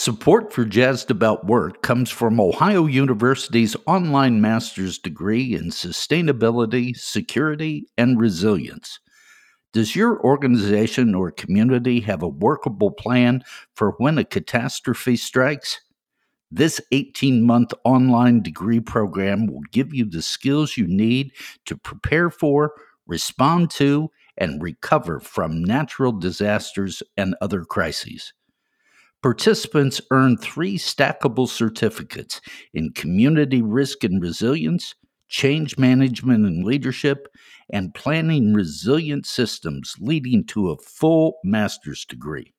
Support 0.00 0.50
for 0.50 0.64
Jazzed 0.64 1.10
About 1.10 1.44
Work 1.44 1.82
comes 1.82 2.08
from 2.08 2.40
Ohio 2.40 2.86
University's 2.86 3.76
online 3.86 4.40
master's 4.40 4.98
degree 4.98 5.54
in 5.54 5.64
sustainability, 5.64 6.96
security, 6.96 7.84
and 7.98 8.18
resilience. 8.18 8.98
Does 9.74 9.94
your 9.94 10.18
organization 10.24 11.14
or 11.14 11.30
community 11.30 12.00
have 12.00 12.22
a 12.22 12.28
workable 12.28 12.92
plan 12.92 13.42
for 13.76 13.90
when 13.98 14.16
a 14.16 14.24
catastrophe 14.24 15.16
strikes? 15.16 15.82
This 16.50 16.80
18 16.92 17.42
month 17.42 17.74
online 17.84 18.40
degree 18.40 18.80
program 18.80 19.48
will 19.48 19.60
give 19.70 19.92
you 19.92 20.06
the 20.06 20.22
skills 20.22 20.78
you 20.78 20.86
need 20.88 21.30
to 21.66 21.76
prepare 21.76 22.30
for, 22.30 22.72
respond 23.06 23.70
to, 23.72 24.10
and 24.38 24.62
recover 24.62 25.20
from 25.20 25.62
natural 25.62 26.12
disasters 26.12 27.02
and 27.18 27.36
other 27.42 27.66
crises. 27.66 28.32
Participants 29.22 30.00
earn 30.10 30.38
three 30.38 30.78
stackable 30.78 31.46
certificates 31.46 32.40
in 32.72 32.92
community 32.92 33.60
risk 33.60 34.02
and 34.02 34.22
resilience, 34.22 34.94
change 35.28 35.76
management 35.76 36.46
and 36.46 36.64
leadership, 36.64 37.28
and 37.70 37.92
planning 37.92 38.54
resilient 38.54 39.26
systems, 39.26 39.94
leading 40.00 40.42
to 40.44 40.70
a 40.70 40.78
full 40.78 41.34
master's 41.44 42.06
degree. 42.06 42.54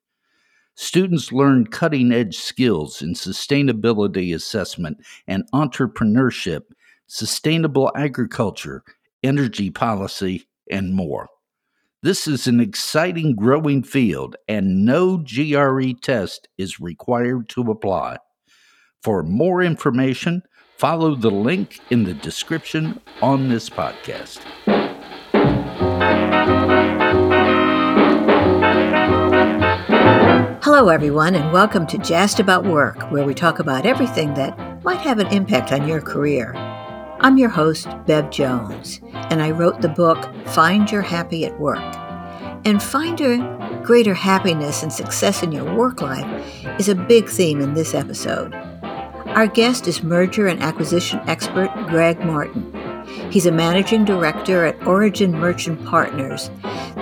Students 0.75 1.31
learn 1.31 1.65
cutting 1.65 2.11
edge 2.11 2.37
skills 2.37 3.01
in 3.01 3.13
sustainability 3.13 4.33
assessment 4.33 4.99
and 5.27 5.43
entrepreneurship, 5.53 6.61
sustainable 7.07 7.91
agriculture, 7.95 8.83
energy 9.23 9.71
policy, 9.71 10.47
and 10.69 10.93
more. 10.93 11.27
This 12.03 12.25
is 12.25 12.47
an 12.47 12.59
exciting 12.59 13.35
growing 13.35 13.83
field, 13.83 14.35
and 14.47 14.83
no 14.85 15.17
GRE 15.17 15.91
test 16.01 16.47
is 16.57 16.79
required 16.79 17.47
to 17.49 17.61
apply. 17.69 18.17
For 19.03 19.21
more 19.21 19.61
information, 19.61 20.41
follow 20.79 21.13
the 21.13 21.29
link 21.29 21.79
in 21.91 22.05
the 22.05 22.15
description 22.15 22.99
on 23.21 23.49
this 23.49 23.69
podcast. 23.69 24.39
Hello, 30.63 30.89
everyone, 30.89 31.35
and 31.35 31.53
welcome 31.53 31.85
to 31.85 31.99
Jazzed 31.99 32.39
About 32.39 32.65
Work, 32.65 33.11
where 33.11 33.25
we 33.25 33.35
talk 33.35 33.59
about 33.59 33.85
everything 33.85 34.33
that 34.33 34.83
might 34.83 35.01
have 35.01 35.19
an 35.19 35.27
impact 35.27 35.71
on 35.71 35.87
your 35.87 36.01
career. 36.01 36.70
I'm 37.23 37.37
your 37.37 37.49
host, 37.49 37.87
Bev 38.07 38.31
Jones, 38.31 38.99
and 39.13 39.43
I 39.43 39.51
wrote 39.51 39.81
the 39.81 39.89
book 39.89 40.27
Find 40.47 40.91
Your 40.91 41.03
Happy 41.03 41.45
at 41.45 41.59
Work. 41.59 41.77
And 42.65 42.81
finding 42.81 43.43
greater 43.83 44.15
happiness 44.15 44.81
and 44.81 44.91
success 44.91 45.43
in 45.43 45.51
your 45.51 45.71
work 45.75 46.01
life 46.01 46.25
is 46.79 46.89
a 46.89 46.95
big 46.95 47.29
theme 47.29 47.61
in 47.61 47.75
this 47.75 47.93
episode. 47.93 48.55
Our 49.35 49.45
guest 49.45 49.87
is 49.87 50.01
merger 50.01 50.47
and 50.47 50.63
acquisition 50.63 51.19
expert 51.27 51.69
Greg 51.89 52.19
Martin. 52.25 52.73
He's 53.29 53.45
a 53.45 53.51
managing 53.51 54.03
director 54.03 54.65
at 54.65 54.87
Origin 54.87 55.31
Merchant 55.31 55.85
Partners. 55.85 56.49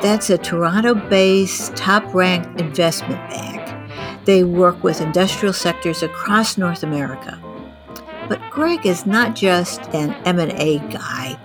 That's 0.01 0.29
a 0.29 0.37
Toronto 0.37 0.95
based, 0.95 1.77
top 1.77 2.13
ranked 2.13 2.59
investment 2.59 3.21
bank. 3.29 4.25
They 4.25 4.43
work 4.43 4.83
with 4.83 4.99
industrial 4.99 5.53
sectors 5.53 6.03
across 6.03 6.57
North 6.57 6.83
America. 6.83 7.41
But 8.29 8.39
Greg 8.51 8.85
is 8.85 9.05
not 9.05 9.35
just 9.35 9.81
an 9.93 10.11
M&A 10.25 10.77
guy. 10.91 11.37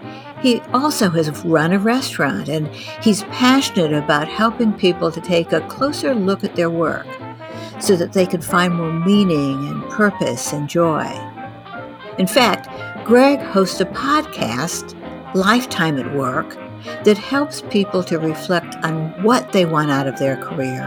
He 0.43 0.61
also 0.75 1.09
has 1.09 1.45
run 1.45 1.73
a 1.73 1.79
restaurant 1.79 2.49
and 2.51 2.69
he's 3.03 3.23
passionate 3.25 3.95
about 3.95 4.29
helping 4.29 4.75
people 4.75 5.11
to 5.11 5.21
take 5.23 5.53
a 5.53 5.63
closer 5.63 6.15
look 6.15 6.45
at 6.45 6.55
their 6.55 6.69
work 6.69 7.07
so 7.81 7.97
that 7.97 8.13
they 8.13 8.27
can 8.27 8.43
find 8.43 8.75
more 8.75 8.93
meaning 8.93 9.67
and 9.67 9.83
purpose 9.91 10.53
and 10.53 10.69
joy. 10.69 11.07
In 12.19 12.27
fact, 12.27 12.69
Greg 13.07 13.41
hosts 13.41 13.81
a 13.81 13.87
podcast, 13.87 14.95
Lifetime 15.35 15.99
at 15.99 16.15
Work, 16.15 16.59
that 17.05 17.17
helps 17.17 17.63
people 17.71 18.05
to 18.05 18.19
reflect 18.19 18.77
on 18.85 19.11
what 19.23 19.53
they 19.53 19.65
want 19.65 19.91
out 19.91 20.07
of 20.07 20.19
their 20.19 20.37
career 20.37 20.83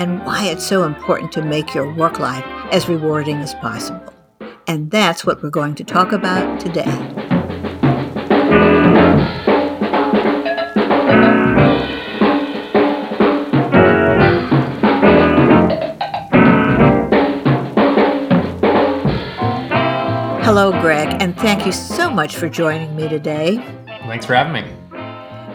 and 0.00 0.24
why 0.24 0.46
it's 0.46 0.66
so 0.66 0.82
important 0.82 1.30
to 1.32 1.42
make 1.42 1.72
your 1.72 1.94
work 1.94 2.18
life 2.18 2.44
as 2.72 2.88
rewarding 2.88 3.36
as 3.36 3.54
possible. 3.54 4.15
And 4.68 4.90
that's 4.90 5.24
what 5.24 5.42
we're 5.42 5.50
going 5.50 5.74
to 5.76 5.84
talk 5.84 6.12
about 6.12 6.58
today. 6.58 6.82
Hello, 20.42 20.70
Greg, 20.80 21.22
and 21.22 21.36
thank 21.38 21.66
you 21.66 21.72
so 21.72 22.10
much 22.10 22.36
for 22.36 22.48
joining 22.48 22.96
me 22.96 23.08
today. 23.08 23.56
Thanks 23.86 24.26
for 24.26 24.34
having 24.34 24.64
me. 24.64 24.72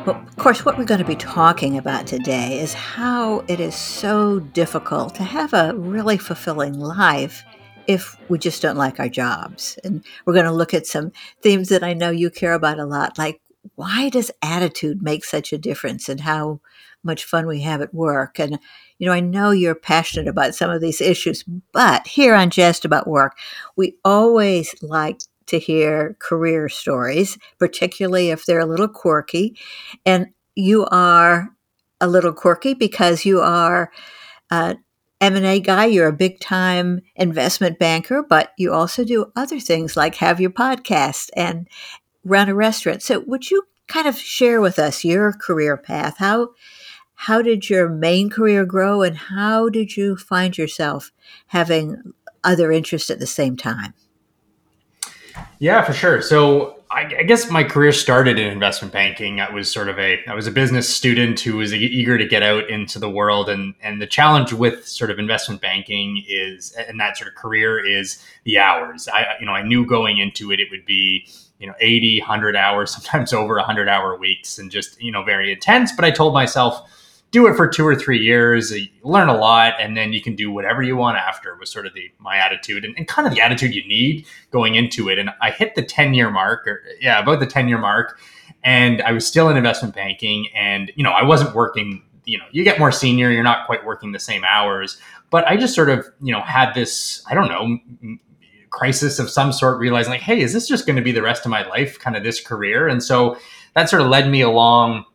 Well, 0.05 0.15
of 0.15 0.35
course, 0.37 0.63
what 0.63 0.77
we're 0.77 0.85
going 0.85 0.99
to 0.99 1.05
be 1.05 1.15
talking 1.15 1.77
about 1.77 2.07
today 2.07 2.59
is 2.59 2.73
how 2.73 3.43
it 3.47 3.59
is 3.59 3.75
so 3.75 4.39
difficult 4.39 5.15
to 5.15 5.23
have 5.23 5.53
a 5.53 5.73
really 5.75 6.17
fulfilling 6.17 6.79
life 6.79 7.43
if 7.87 8.17
we 8.29 8.37
just 8.37 8.61
don't 8.61 8.77
like 8.77 8.99
our 8.99 9.09
jobs. 9.09 9.77
And 9.83 10.03
we're 10.25 10.33
going 10.33 10.45
to 10.45 10.51
look 10.51 10.73
at 10.73 10.87
some 10.87 11.11
themes 11.41 11.69
that 11.69 11.83
I 11.83 11.93
know 11.93 12.09
you 12.09 12.29
care 12.29 12.53
about 12.53 12.79
a 12.79 12.85
lot, 12.85 13.17
like 13.17 13.41
why 13.75 14.09
does 14.09 14.31
attitude 14.41 15.01
make 15.01 15.23
such 15.23 15.53
a 15.53 15.57
difference 15.57 16.09
and 16.09 16.21
how 16.21 16.61
much 17.03 17.25
fun 17.25 17.47
we 17.47 17.61
have 17.61 17.81
at 17.81 17.93
work? 17.93 18.39
And, 18.39 18.59
you 18.97 19.07
know, 19.07 19.13
I 19.13 19.19
know 19.19 19.51
you're 19.51 19.75
passionate 19.75 20.27
about 20.27 20.55
some 20.55 20.69
of 20.69 20.81
these 20.81 21.01
issues, 21.01 21.43
but 21.71 22.07
here 22.07 22.35
on 22.35 22.49
Jazzed 22.49 22.85
About 22.85 23.07
Work, 23.07 23.37
we 23.75 23.95
always 24.03 24.73
like 24.81 25.19
to 25.47 25.59
hear 25.59 26.15
career 26.19 26.69
stories, 26.69 27.37
particularly 27.59 28.29
if 28.29 28.45
they're 28.45 28.59
a 28.59 28.65
little 28.65 28.87
quirky. 28.87 29.57
And 30.05 30.27
you 30.55 30.85
are 30.85 31.49
a 31.99 32.07
little 32.07 32.33
quirky 32.33 32.73
because 32.73 33.25
you 33.25 33.41
are 33.41 33.91
uh, 34.49 34.75
M&A 35.21 35.59
guy, 35.59 35.85
you're 35.85 36.07
a 36.07 36.13
big 36.13 36.39
time 36.39 37.01
investment 37.15 37.77
banker, 37.77 38.23
but 38.23 38.51
you 38.57 38.73
also 38.73 39.03
do 39.03 39.31
other 39.35 39.59
things 39.59 39.95
like 39.95 40.15
have 40.15 40.41
your 40.41 40.49
podcast 40.49 41.29
and 41.35 41.69
run 42.25 42.49
a 42.49 42.55
restaurant. 42.55 43.03
So 43.03 43.19
would 43.27 43.51
you 43.51 43.63
kind 43.87 44.07
of 44.07 44.17
share 44.17 44.59
with 44.59 44.79
us 44.79 45.03
your 45.05 45.31
career 45.31 45.77
path? 45.77 46.17
How 46.17 46.49
how 47.13 47.43
did 47.43 47.69
your 47.69 47.87
main 47.87 48.31
career 48.31 48.65
grow 48.65 49.03
and 49.03 49.15
how 49.15 49.69
did 49.69 49.95
you 49.95 50.15
find 50.17 50.57
yourself 50.57 51.11
having 51.47 52.13
other 52.43 52.71
interests 52.71 53.11
at 53.11 53.19
the 53.19 53.27
same 53.27 53.55
time? 53.55 53.93
Yeah, 55.59 55.83
for 55.83 55.93
sure. 55.93 56.23
So 56.23 56.80
I, 56.91 57.01
I, 57.19 57.23
guess 57.23 57.49
my 57.49 57.63
career 57.63 57.93
started 57.93 58.37
in 58.37 58.51
investment 58.51 58.93
banking. 58.93 59.39
I 59.39 59.49
was 59.49 59.71
sort 59.71 59.87
of 59.87 59.97
a 59.97 60.19
I 60.27 60.33
was 60.33 60.45
a 60.45 60.51
business 60.51 60.93
student 60.93 61.39
who 61.39 61.57
was 61.57 61.73
eager 61.73 62.17
to 62.17 62.25
get 62.25 62.43
out 62.43 62.69
into 62.69 62.99
the 62.99 63.09
world, 63.09 63.49
and 63.49 63.73
and 63.81 64.01
the 64.01 64.07
challenge 64.07 64.51
with 64.51 64.85
sort 64.87 65.09
of 65.09 65.17
investment 65.17 65.61
banking 65.61 66.23
is 66.27 66.73
and 66.73 66.99
that 66.99 67.17
sort 67.17 67.29
of 67.29 67.35
career 67.35 67.83
is 67.83 68.21
the 68.43 68.59
hours. 68.59 69.07
I 69.07 69.25
you 69.39 69.45
know 69.45 69.53
I 69.53 69.63
knew 69.63 69.85
going 69.85 70.17
into 70.17 70.51
it 70.51 70.59
it 70.59 70.69
would 70.69 70.85
be 70.85 71.27
you 71.59 71.67
know 71.67 71.75
80 71.79 72.19
100 72.19 72.55
hours 72.55 72.91
sometimes 72.95 73.31
over 73.31 73.55
100 73.55 73.87
hour 73.87 74.17
weeks 74.17 74.59
and 74.59 74.69
just 74.69 75.01
you 75.01 75.11
know 75.11 75.23
very 75.23 75.51
intense 75.51 75.91
but 75.91 76.03
i 76.03 76.09
told 76.09 76.33
myself 76.33 76.89
do 77.31 77.47
it 77.47 77.55
for 77.55 77.67
two 77.67 77.87
or 77.87 77.95
three 77.95 78.19
years, 78.19 78.73
learn 79.03 79.29
a 79.29 79.37
lot, 79.37 79.73
and 79.79 79.95
then 79.95 80.11
you 80.11 80.21
can 80.21 80.35
do 80.35 80.51
whatever 80.51 80.83
you 80.83 80.97
want 80.97 81.17
after. 81.17 81.55
Was 81.55 81.71
sort 81.71 81.85
of 81.85 81.93
the 81.93 82.11
my 82.19 82.37
attitude 82.37 82.83
and, 82.85 82.93
and 82.97 83.07
kind 83.07 83.27
of 83.27 83.33
the 83.33 83.41
attitude 83.41 83.73
you 83.73 83.87
need 83.87 84.25
going 84.51 84.75
into 84.75 85.09
it. 85.09 85.17
And 85.17 85.31
I 85.41 85.51
hit 85.51 85.75
the 85.75 85.83
ten 85.83 86.13
year 86.13 86.29
mark, 86.29 86.67
or 86.67 86.83
yeah, 86.99 87.19
about 87.19 87.39
the 87.39 87.47
ten 87.47 87.67
year 87.67 87.77
mark, 87.77 88.19
and 88.63 89.01
I 89.01 89.13
was 89.13 89.25
still 89.25 89.49
in 89.49 89.57
investment 89.57 89.95
banking, 89.95 90.47
and 90.53 90.91
you 90.95 91.03
know 91.03 91.11
I 91.11 91.23
wasn't 91.23 91.55
working. 91.55 92.03
You 92.25 92.37
know, 92.37 92.45
you 92.51 92.63
get 92.63 92.77
more 92.77 92.91
senior, 92.91 93.31
you're 93.31 93.43
not 93.43 93.65
quite 93.65 93.83
working 93.83 94.11
the 94.11 94.19
same 94.19 94.43
hours, 94.43 94.97
but 95.31 95.45
I 95.47 95.57
just 95.57 95.73
sort 95.73 95.89
of 95.89 96.05
you 96.21 96.33
know 96.33 96.41
had 96.41 96.73
this 96.73 97.23
I 97.29 97.33
don't 97.33 97.47
know 97.47 98.17
crisis 98.69 99.19
of 99.19 99.29
some 99.29 99.51
sort, 99.51 99.79
realizing 99.79 100.11
like, 100.11 100.21
hey, 100.21 100.41
is 100.41 100.53
this 100.53 100.67
just 100.67 100.85
going 100.85 100.95
to 100.95 101.01
be 101.01 101.11
the 101.11 101.21
rest 101.21 101.45
of 101.45 101.51
my 101.51 101.67
life, 101.67 101.99
kind 101.99 102.15
of 102.15 102.23
this 102.23 102.41
career? 102.41 102.87
And 102.87 103.03
so 103.03 103.37
that 103.75 103.89
sort 103.89 104.01
of 104.01 104.07
led 104.07 104.29
me 104.29 104.41
along 104.41 105.05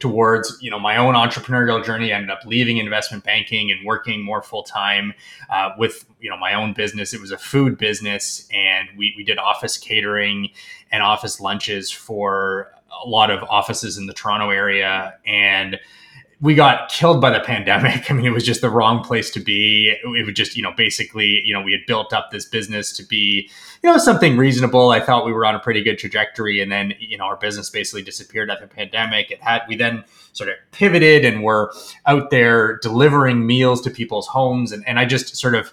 towards 0.00 0.56
you 0.60 0.70
know 0.70 0.78
my 0.78 0.96
own 0.96 1.14
entrepreneurial 1.14 1.84
journey. 1.84 2.12
I 2.12 2.16
ended 2.16 2.30
up 2.30 2.44
leaving 2.44 2.78
investment 2.78 3.24
banking 3.24 3.70
and 3.70 3.84
working 3.84 4.24
more 4.24 4.42
full 4.42 4.62
time 4.62 5.14
uh, 5.50 5.70
with 5.78 6.04
you 6.20 6.30
know 6.30 6.36
my 6.36 6.54
own 6.54 6.72
business. 6.72 7.12
It 7.12 7.20
was 7.20 7.30
a 7.30 7.38
food 7.38 7.78
business, 7.78 8.48
and 8.52 8.88
we 8.96 9.14
we 9.16 9.24
did 9.24 9.38
office 9.38 9.76
catering 9.76 10.50
and 10.90 11.02
office 11.02 11.40
lunches 11.40 11.90
for 11.90 12.72
a 13.04 13.08
lot 13.08 13.30
of 13.30 13.42
offices 13.44 13.98
in 13.98 14.06
the 14.06 14.14
Toronto 14.14 14.50
area 14.50 15.14
and 15.26 15.78
we 16.40 16.54
got 16.54 16.88
killed 16.88 17.20
by 17.20 17.30
the 17.30 17.40
pandemic. 17.40 18.10
I 18.10 18.14
mean, 18.14 18.24
it 18.24 18.30
was 18.30 18.44
just 18.44 18.60
the 18.60 18.70
wrong 18.70 19.02
place 19.02 19.30
to 19.32 19.40
be. 19.40 19.94
It 20.04 20.26
was 20.26 20.34
just, 20.34 20.56
you 20.56 20.62
know, 20.62 20.72
basically, 20.72 21.42
you 21.44 21.52
know, 21.52 21.60
we 21.60 21.72
had 21.72 21.80
built 21.86 22.12
up 22.12 22.30
this 22.30 22.44
business 22.44 22.92
to 22.92 23.02
be, 23.04 23.50
you 23.82 23.90
know, 23.90 23.98
something 23.98 24.36
reasonable. 24.36 24.90
I 24.90 25.00
thought 25.00 25.26
we 25.26 25.32
were 25.32 25.44
on 25.44 25.54
a 25.54 25.58
pretty 25.58 25.82
good 25.82 25.98
trajectory. 25.98 26.60
And 26.60 26.70
then, 26.70 26.94
you 27.00 27.18
know, 27.18 27.24
our 27.24 27.36
business 27.36 27.70
basically 27.70 28.02
disappeared 28.02 28.50
after 28.50 28.66
the 28.66 28.74
pandemic. 28.74 29.30
It 29.30 29.42
had, 29.42 29.62
we 29.68 29.76
then 29.76 30.04
sort 30.32 30.50
of 30.50 30.56
pivoted 30.70 31.24
and 31.24 31.42
were 31.42 31.72
out 32.06 32.30
there 32.30 32.78
delivering 32.78 33.46
meals 33.46 33.80
to 33.82 33.90
people's 33.90 34.28
homes. 34.28 34.70
And, 34.70 34.86
and 34.86 34.98
I 34.98 35.04
just 35.04 35.36
sort 35.36 35.54
of, 35.54 35.72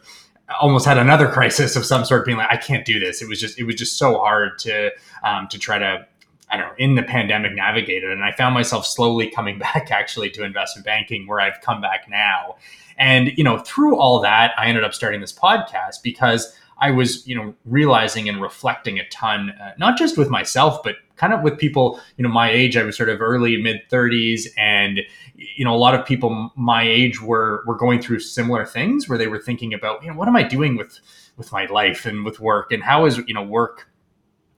almost 0.62 0.86
had 0.86 1.00
another 1.00 1.28
crisis 1.32 1.76
of 1.76 1.86
some 1.86 2.06
sort, 2.06 2.26
being 2.26 2.38
like, 2.38 2.52
I 2.52 2.58
can't 2.58 2.86
do 2.86 3.00
this. 3.00 3.22
It 3.22 3.28
was 3.28 3.40
just 3.40 3.58
it 3.58 3.64
was 3.64 3.76
just 3.76 3.98
so 3.98 4.20
hard 4.20 4.60
to 4.60 4.92
um, 5.24 5.48
to 5.48 5.58
try 5.58 5.80
to 5.80 6.06
I 6.50 6.58
don't 6.58 6.68
know, 6.68 6.76
in 6.78 6.96
the 6.96 7.04
pandemic 7.04 7.54
navigated. 7.54 8.12
And 8.12 8.24
I 8.24 8.32
found 8.32 8.54
myself 8.54 8.86
slowly 8.86 9.30
coming 9.30 9.60
back 9.66 9.92
actually 9.92 10.30
to 10.32 10.44
investment 10.44 10.86
banking 10.86 11.28
where 11.28 11.40
I've 11.40 11.62
come 11.62 11.82
back 11.82 12.08
now. 12.10 12.56
And, 12.98 13.32
you 13.38 13.44
know, 13.44 13.60
through 13.60 13.98
all 13.98 14.20
that, 14.22 14.54
I 14.58 14.68
ended 14.68 14.84
up 14.84 14.94
starting 14.94 15.22
this 15.22 15.34
podcast 15.34 16.02
because 16.04 16.56
I 16.78 16.92
was, 16.92 17.26
you 17.28 17.36
know, 17.36 17.54
realizing 17.66 18.28
and 18.28 18.42
reflecting 18.42 19.00
a 19.00 19.08
ton, 19.10 19.52
uh, 19.52 19.72
not 19.78 19.98
just 19.98 20.18
with 20.18 20.30
myself, 20.30 20.84
but 20.84 20.96
kind 21.16 21.34
of 21.34 21.42
with 21.42 21.58
people, 21.58 22.00
you 22.18 22.24
know, 22.24 22.30
my 22.30 22.50
age. 22.50 22.76
I 22.76 22.84
was 22.84 22.98
sort 22.98 23.10
of 23.10 23.22
early 23.22 23.62
mid 23.62 23.82
30s, 23.90 24.48
and 24.58 25.00
you 25.36 25.64
know, 25.64 25.74
a 25.74 25.78
lot 25.78 25.96
of 25.96 26.06
people 26.06 26.52
my 26.56 26.84
age 26.84 27.22
were 27.22 27.64
were 27.66 27.76
going 27.76 28.02
through 28.02 28.20
similar 28.20 28.66
things 28.66 29.08
where 29.08 29.18
they 29.18 29.28
were 29.28 29.40
thinking 29.40 29.74
about, 29.74 30.04
you 30.04 30.10
know, 30.10 30.18
what 30.18 30.28
am 30.28 30.36
I 30.36 30.44
doing 30.44 30.76
with 30.76 31.00
with 31.38 31.52
my 31.52 31.66
life 31.66 32.06
and 32.06 32.26
with 32.26 32.40
work, 32.40 32.72
and 32.72 32.84
how 32.84 33.06
is 33.06 33.20
you 33.20 33.34
know 33.34 33.44
work 33.44 33.90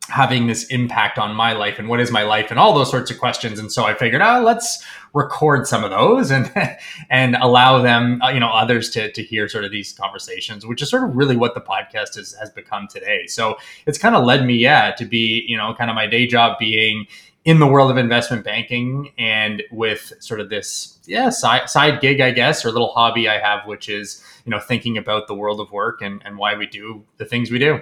having 0.08 0.48
this 0.48 0.66
impact 0.66 1.18
on 1.18 1.36
my 1.36 1.54
life 1.54 1.80
and 1.80 1.88
what 1.90 2.00
is 2.00 2.12
my 2.12 2.24
life 2.24 2.50
and 2.50 2.60
all 2.60 2.74
those 2.74 2.90
sorts 2.90 3.12
of 3.12 3.20
questions. 3.20 3.60
And 3.60 3.72
so 3.72 3.86
i 3.86 3.94
figured 3.94 4.22
oh 4.22 4.42
let's 4.42 4.84
record 5.14 5.68
some 5.68 5.84
of 5.84 5.90
those 5.90 6.32
and 6.32 6.52
and 7.10 7.36
allow 7.36 7.82
them 7.82 8.22
uh, 8.22 8.30
you 8.30 8.40
know 8.40 8.50
others 8.50 8.90
to 8.92 9.12
to 9.12 9.24
hear 9.24 9.48
sort 9.48 9.64
of 9.64 9.72
these 9.72 9.94
conversations 9.94 10.66
which 10.66 10.82
is 10.82 10.90
sort 10.90 11.04
of 11.04 11.16
really 11.16 11.36
what 11.36 11.54
the 11.56 11.62
podcast 11.62 12.16
has, 12.16 12.34
has 12.40 12.50
become 12.52 12.88
today. 12.88 13.28
So 13.28 13.58
it's 13.86 13.98
kind 13.98 14.16
of 14.16 14.24
led 14.24 14.46
me 14.46 14.56
yeah 14.56 14.92
to 14.92 15.06
be 15.06 15.44
you 15.48 15.58
know 15.58 15.74
kind 15.74 15.90
of 15.90 15.96
my 15.96 16.08
day 16.08 16.28
job 16.28 16.58
being 16.60 17.06
in 17.46 17.60
the 17.60 17.68
world 17.68 17.90
of 17.90 17.98
investment 17.98 18.44
banking 18.44 19.14
and 19.18 19.64
with 19.72 20.14
sort 20.20 20.42
of 20.42 20.50
this 20.50 21.00
yeah 21.06 21.30
side, 21.30 21.70
side 21.70 22.02
gig 22.02 22.20
i 22.20 22.30
guess 22.30 22.66
or 22.66 22.72
little 22.72 22.90
hobby 22.90 23.30
i 23.30 23.40
have 23.40 23.66
which 23.66 23.88
is 23.88 24.22
you 24.48 24.52
know 24.52 24.60
thinking 24.60 24.98
about 24.98 25.28
the 25.28 25.36
world 25.36 25.60
of 25.60 25.72
work 25.72 26.02
and, 26.02 26.22
and 26.26 26.38
why 26.38 26.56
we 26.56 26.66
do 26.66 27.04
the 27.18 27.26
things 27.26 27.52
we 27.52 27.60
do. 27.60 27.80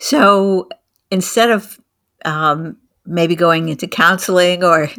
So 0.00 0.68
instead 1.10 1.50
of 1.50 1.78
um, 2.24 2.76
maybe 3.06 3.34
going 3.34 3.68
into 3.68 3.86
counseling 3.86 4.62
or 4.62 4.90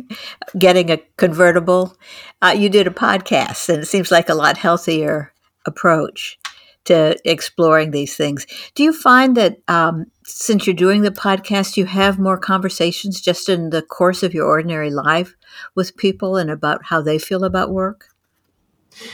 getting 0.57 0.91
a 0.91 0.97
convertible, 1.17 1.95
uh, 2.41 2.53
you 2.57 2.69
did 2.69 2.87
a 2.87 2.91
podcast, 2.91 3.69
and 3.69 3.83
it 3.83 3.87
seems 3.87 4.11
like 4.11 4.29
a 4.29 4.35
lot 4.35 4.57
healthier 4.57 5.33
approach 5.65 6.37
to 6.85 7.15
exploring 7.29 7.91
these 7.91 8.15
things. 8.15 8.47
Do 8.73 8.83
you 8.83 8.91
find 8.91 9.37
that 9.37 9.57
um, 9.67 10.05
since 10.25 10.65
you're 10.65 10.75
doing 10.75 11.03
the 11.03 11.11
podcast, 11.11 11.77
you 11.77 11.85
have 11.85 12.17
more 12.17 12.37
conversations 12.37 13.21
just 13.21 13.49
in 13.49 13.69
the 13.69 13.83
course 13.83 14.23
of 14.23 14.33
your 14.33 14.47
ordinary 14.47 14.89
life 14.89 15.35
with 15.75 15.97
people 15.97 16.37
and 16.37 16.49
about 16.49 16.85
how 16.85 17.01
they 17.01 17.19
feel 17.19 17.43
about 17.43 17.71
work? 17.71 18.10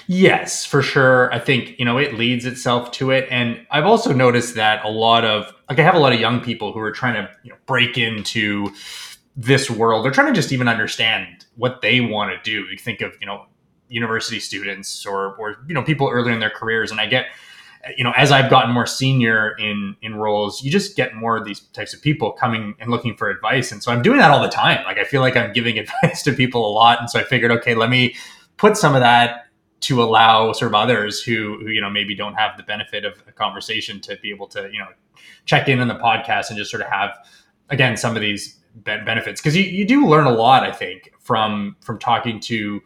Yes, 0.07 0.65
for 0.65 0.81
sure. 0.81 1.33
I 1.33 1.39
think, 1.39 1.77
you 1.77 1.85
know, 1.85 1.97
it 1.97 2.15
leads 2.15 2.45
itself 2.45 2.91
to 2.94 3.12
it. 3.12 3.27
And 3.29 3.65
I've 3.71 3.85
also 3.85 4.12
noticed 4.13 4.56
that 4.56 4.83
a 4.83 4.89
lot 4.89 5.24
of, 5.24 5.53
like, 5.69 5.79
I 5.79 5.83
have 5.83 5.95
a 5.95 6.00
lot 6.00 6.13
of 6.13 6.19
young 6.19 6.41
people 6.41 6.74
who 6.74 6.79
are 6.79 6.91
trying 6.91 7.13
to, 7.13 7.29
you 7.44 7.51
know, 7.51 7.57
break 7.65 7.97
into 7.97 8.74
this 9.35 9.69
world. 9.69 10.03
They're 10.03 10.12
trying 10.12 10.27
to 10.27 10.33
just 10.33 10.51
even 10.51 10.68
understand 10.68 11.45
what 11.56 11.81
they 11.81 12.01
want 12.01 12.31
to 12.31 12.50
do. 12.50 12.65
You 12.69 12.77
think 12.77 13.01
of, 13.01 13.13
you 13.21 13.27
know, 13.27 13.45
university 13.88 14.39
students 14.39 15.06
or, 15.06 15.35
or, 15.35 15.57
you 15.68 15.74
know, 15.74 15.83
people 15.83 16.09
early 16.09 16.33
in 16.33 16.39
their 16.39 16.50
careers. 16.50 16.89
And 16.91 17.00
I 17.00 17.06
get, 17.06 17.27
you 17.95 18.03
know, 18.03 18.12
as 18.18 18.31
I've 18.31 18.50
gotten 18.50 18.74
more 18.74 18.88
senior 18.88 19.56
in 19.57 19.95
in 20.01 20.15
roles, 20.15 20.63
you 20.63 20.71
just 20.71 20.95
get 20.95 21.13
more 21.15 21.38
of 21.38 21.45
these 21.45 21.59
types 21.59 21.94
of 21.94 22.01
people 22.01 22.31
coming 22.31 22.75
and 22.79 22.89
looking 22.89 23.15
for 23.15 23.29
advice. 23.29 23.71
And 23.71 23.81
so 23.81 23.91
I'm 23.91 24.01
doing 24.01 24.18
that 24.18 24.31
all 24.31 24.41
the 24.41 24.50
time. 24.50 24.83
Like 24.85 24.97
I 24.97 25.03
feel 25.03 25.21
like 25.21 25.38
I'm 25.38 25.53
giving 25.53 25.77
advice 26.03 26.24
to 26.24 26.33
people 26.33 26.68
a 26.68 26.74
lot. 26.74 27.00
And 27.00 27.09
so 27.09 27.19
I 27.19 27.24
figured, 27.24 27.51
okay, 27.51 27.75
let 27.75 27.89
me 27.89 28.15
put 28.57 28.75
some 28.75 28.95
of 28.95 29.01
that 29.01 29.46
to 29.79 30.01
allow 30.01 30.51
sort 30.53 30.71
of 30.71 30.75
others 30.75 31.21
who, 31.21 31.57
who 31.59 31.69
you 31.69 31.81
know 31.81 31.89
maybe 31.89 32.15
don't 32.15 32.35
have 32.35 32.57
the 32.57 32.63
benefit 32.63 33.06
of 33.06 33.21
a 33.27 33.31
conversation 33.31 34.00
to 34.01 34.18
be 34.18 34.29
able 34.29 34.47
to 34.47 34.69
you 34.71 34.79
know 34.79 34.88
check 35.45 35.68
in 35.68 35.79
on 35.79 35.88
the 35.88 35.95
podcast 35.95 36.50
and 36.50 36.57
just 36.57 36.71
sort 36.71 36.81
of 36.81 36.89
have 36.89 37.18
again 37.69 37.95
some 37.97 38.15
of 38.15 38.21
these 38.21 38.59
benefits. 38.83 39.41
Because 39.41 39.56
you, 39.56 39.63
you 39.63 39.85
do 39.85 40.07
learn 40.07 40.27
a 40.27 40.31
lot 40.31 40.63
i 40.63 40.71
think 40.71 41.12
from 41.19 41.75
from 41.81 42.00
talking 42.00 42.39
to 42.39 42.81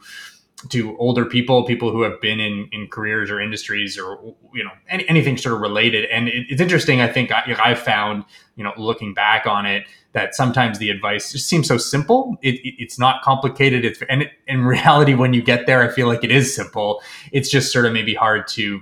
to 0.69 0.95
older 0.97 1.25
people, 1.25 1.63
people 1.63 1.91
who 1.91 2.01
have 2.03 2.19
been 2.21 2.39
in, 2.39 2.69
in 2.71 2.87
careers 2.87 3.31
or 3.31 3.39
industries 3.39 3.97
or 3.97 4.35
you 4.53 4.63
know 4.63 4.71
any, 4.89 5.07
anything 5.09 5.37
sort 5.37 5.55
of 5.55 5.61
related. 5.61 6.05
And 6.05 6.27
it, 6.27 6.45
it's 6.49 6.61
interesting. 6.61 7.01
I 7.01 7.07
think 7.07 7.31
I, 7.31 7.55
I've 7.63 7.79
found 7.79 8.25
you 8.55 8.63
know 8.63 8.73
looking 8.77 9.13
back 9.13 9.45
on 9.45 9.65
it 9.65 9.85
that 10.13 10.35
sometimes 10.35 10.77
the 10.77 10.89
advice 10.89 11.31
just 11.31 11.47
seems 11.47 11.67
so 11.67 11.77
simple. 11.77 12.37
It, 12.41 12.55
it, 12.55 12.75
it's 12.77 12.99
not 12.99 13.21
complicated. 13.23 13.85
It's 13.85 14.01
and 14.09 14.29
in 14.47 14.63
reality, 14.65 15.13
when 15.13 15.33
you 15.33 15.41
get 15.41 15.65
there, 15.65 15.81
I 15.81 15.89
feel 15.89 16.07
like 16.07 16.23
it 16.23 16.31
is 16.31 16.53
simple. 16.55 17.01
It's 17.31 17.49
just 17.49 17.71
sort 17.71 17.85
of 17.85 17.93
maybe 17.93 18.13
hard 18.13 18.47
to 18.49 18.81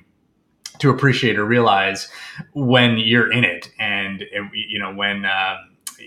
to 0.79 0.89
appreciate 0.89 1.37
or 1.37 1.45
realize 1.45 2.07
when 2.53 2.97
you're 2.97 3.31
in 3.31 3.43
it, 3.43 3.71
and 3.79 4.23
you 4.53 4.79
know 4.79 4.93
when. 4.93 5.25
Um, 5.25 5.57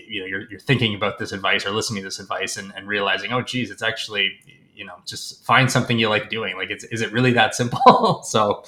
you 0.07 0.21
know, 0.21 0.25
you're, 0.25 0.49
you're 0.49 0.59
thinking 0.59 0.95
about 0.95 1.19
this 1.19 1.31
advice 1.31 1.67
or 1.67 1.71
listening 1.71 2.01
to 2.01 2.07
this 2.07 2.19
advice 2.19 2.57
and, 2.57 2.73
and 2.75 2.87
realizing, 2.87 3.31
oh, 3.31 3.43
geez, 3.43 3.69
it's 3.69 3.83
actually 3.83 4.39
you 4.75 4.85
know 4.85 4.95
just 5.05 5.45
find 5.45 5.71
something 5.71 5.97
you 5.99 6.09
like 6.09 6.29
doing. 6.29 6.55
Like 6.55 6.69
it's 6.69 6.83
is 6.85 7.01
it 7.01 7.11
really 7.11 7.31
that 7.33 7.55
simple? 7.55 8.23
So 8.33 8.63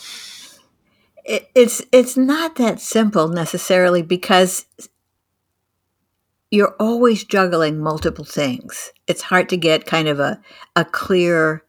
it, 1.23 1.49
it's 1.55 1.81
it's 1.91 2.15
not 2.15 2.55
that 2.55 2.79
simple 2.79 3.27
necessarily 3.27 4.01
because 4.01 4.65
you're 6.51 6.75
always 6.79 7.23
juggling 7.23 7.79
multiple 7.79 8.25
things. 8.25 8.91
It's 9.07 9.23
hard 9.23 9.49
to 9.49 9.57
get 9.57 9.85
kind 9.85 10.07
of 10.07 10.19
a 10.19 10.39
a 10.75 10.85
clear 10.85 11.63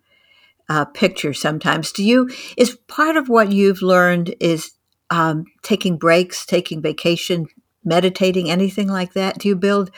uh, 0.69 0.85
picture 0.85 1.33
sometimes. 1.33 1.93
Do 1.93 2.05
you 2.05 2.31
is 2.57 2.77
part 2.89 3.17
of 3.17 3.29
what 3.29 3.53
you've 3.53 3.83
learned 3.83 4.35
is 4.41 4.73
um, 5.11 5.45
taking 5.63 5.97
breaks 5.97 6.45
taking 6.45 6.83
vacation 6.83 7.47
meditating 7.85 8.51
anything 8.51 8.89
like 8.89 9.15
that? 9.15 9.39
Do 9.39 9.49
you 9.49 9.57
build 9.57 9.91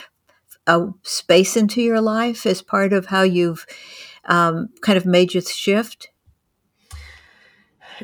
a 0.67 0.89
space 1.03 1.57
into 1.57 1.81
your 1.81 2.01
life 2.01 2.47
as 2.47 2.63
part 2.63 2.93
of 2.93 3.07
how 3.07 3.23
you've 3.23 3.67
um, 4.29 4.69
kind 4.81 4.97
of 4.97 5.05
major 5.05 5.41
shift? 5.41 6.09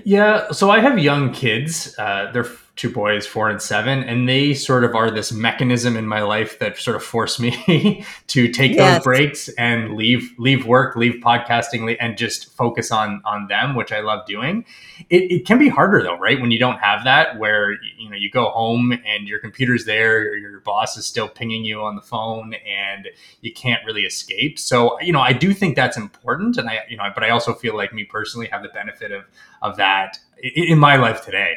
Yeah, 0.03 0.51
so 0.51 0.71
I 0.71 0.81
have 0.81 0.99
young 0.99 1.33
kids. 1.33 1.95
Uh, 1.99 2.31
they're 2.33 2.49
two 2.77 2.91
boys, 2.91 3.25
four 3.25 3.49
and 3.49 3.63
seven, 3.63 4.03
and 4.03 4.29
they 4.29 4.53
sort 4.53 4.83
of 4.83 4.97
are 4.97 5.11
this 5.11 5.31
mechanism 5.31 5.97
in 5.97 6.09
my 6.09 6.23
life 6.23 6.59
that 6.59 6.77
sort 6.77 6.97
of 6.97 7.05
force 7.05 7.39
me 7.39 8.05
to 8.27 8.51
take 8.51 8.73
yes. 8.73 8.97
those 8.97 9.05
breaks 9.05 9.49
and 9.51 9.95
leave 9.95 10.33
leave 10.39 10.67
work, 10.67 10.97
leave 10.97 11.23
podcasting, 11.23 11.97
and 12.01 12.19
just 12.19 12.53
focus 12.57 12.91
on 12.91 13.23
on 13.25 13.47
them, 13.47 13.77
which 13.77 13.93
I 13.93 14.01
love 14.01 14.27
doing. 14.27 14.65
It, 15.09 15.31
it 15.31 15.47
can 15.47 15.59
be 15.59 15.69
harder 15.69 16.03
though, 16.03 16.19
right? 16.19 16.41
When 16.41 16.51
you 16.51 16.59
don't 16.59 16.79
have 16.79 17.05
that, 17.05 17.39
where 17.39 17.73
you 17.97 18.11
know 18.11 18.17
you 18.17 18.29
go 18.29 18.51
home 18.51 18.93
and 18.93 19.29
your 19.29 19.39
computer's 19.39 19.85
there, 19.85 20.35
your 20.37 20.59
boss 20.61 20.97
is 20.97 21.07
still 21.07 21.29
pinging 21.29 21.65
you 21.65 21.81
on 21.83 21.95
the 21.95 22.03
phone, 22.03 22.55
and 22.67 23.09
you 23.41 23.53
can't 23.53 23.85
really 23.87 24.03
escape. 24.03 24.59
So 24.59 25.01
you 25.01 25.13
know, 25.13 25.21
I 25.21 25.33
do 25.33 25.55
think 25.55 25.77
that's 25.77 25.97
important, 25.97 26.57
and 26.57 26.69
I 26.69 26.81
you 26.89 26.97
know, 26.97 27.05
but 27.15 27.23
I 27.23 27.31
also 27.31 27.55
feel 27.55 27.77
like 27.77 27.93
me 27.93 28.03
personally 28.03 28.49
have 28.49 28.63
the 28.63 28.69
benefit 28.71 29.13
of 29.13 29.25
of 29.63 29.77
that 29.77 30.19
in 30.43 30.79
my 30.79 30.97
life 30.97 31.25
today. 31.25 31.55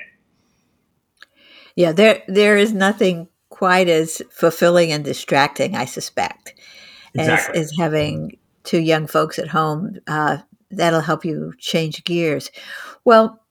Yeah, 1.78 1.92
there 1.92 2.24
there 2.28 2.58
is 2.58 2.74
nothing 2.74 3.28
quite 3.50 3.88
as 3.88 4.24
fulfilling 4.32 4.92
and 4.92 5.06
distracting, 5.06 5.76
I 5.76 5.86
suspect, 5.86 6.56
exactly. 7.14 7.60
as, 7.60 7.72
as 7.72 7.78
having 7.78 8.40
two 8.64 8.80
young 8.80 9.06
folks 9.06 9.38
at 9.38 9.50
home. 9.50 10.00
Uh, 10.08 10.40
that'll 10.72 11.02
help 11.02 11.24
you 11.24 11.54
change 11.60 12.04
gears. 12.04 12.50
Well, 13.06 13.44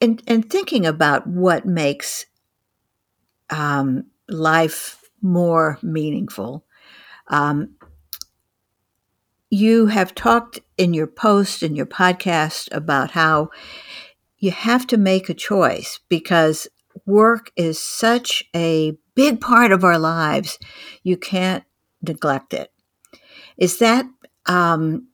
in, 0.00 0.18
in 0.26 0.42
thinking 0.42 0.84
about 0.84 1.28
what 1.28 1.64
makes 1.64 2.26
um, 3.50 4.06
life 4.28 5.00
more 5.22 5.78
meaningful, 5.80 6.66
um, 7.28 7.76
you 9.48 9.86
have 9.86 10.12
talked 10.12 10.58
in 10.76 10.92
your 10.92 11.06
post 11.06 11.62
and 11.62 11.76
your 11.76 11.86
podcast 11.86 12.68
about 12.72 13.12
how 13.12 13.50
you 14.38 14.50
have 14.50 14.88
to 14.88 14.96
make 14.96 15.28
a 15.28 15.34
choice 15.34 16.00
because 16.08 16.66
work 17.08 17.50
is 17.56 17.78
such 17.80 18.44
a 18.54 18.96
big 19.14 19.40
part 19.40 19.72
of 19.72 19.82
our 19.82 19.98
lives, 19.98 20.58
you 21.02 21.16
can't 21.16 21.64
neglect 22.02 22.54
it. 22.54 22.70
Is 23.56 23.78
that 23.78 24.06
um, 24.46 25.08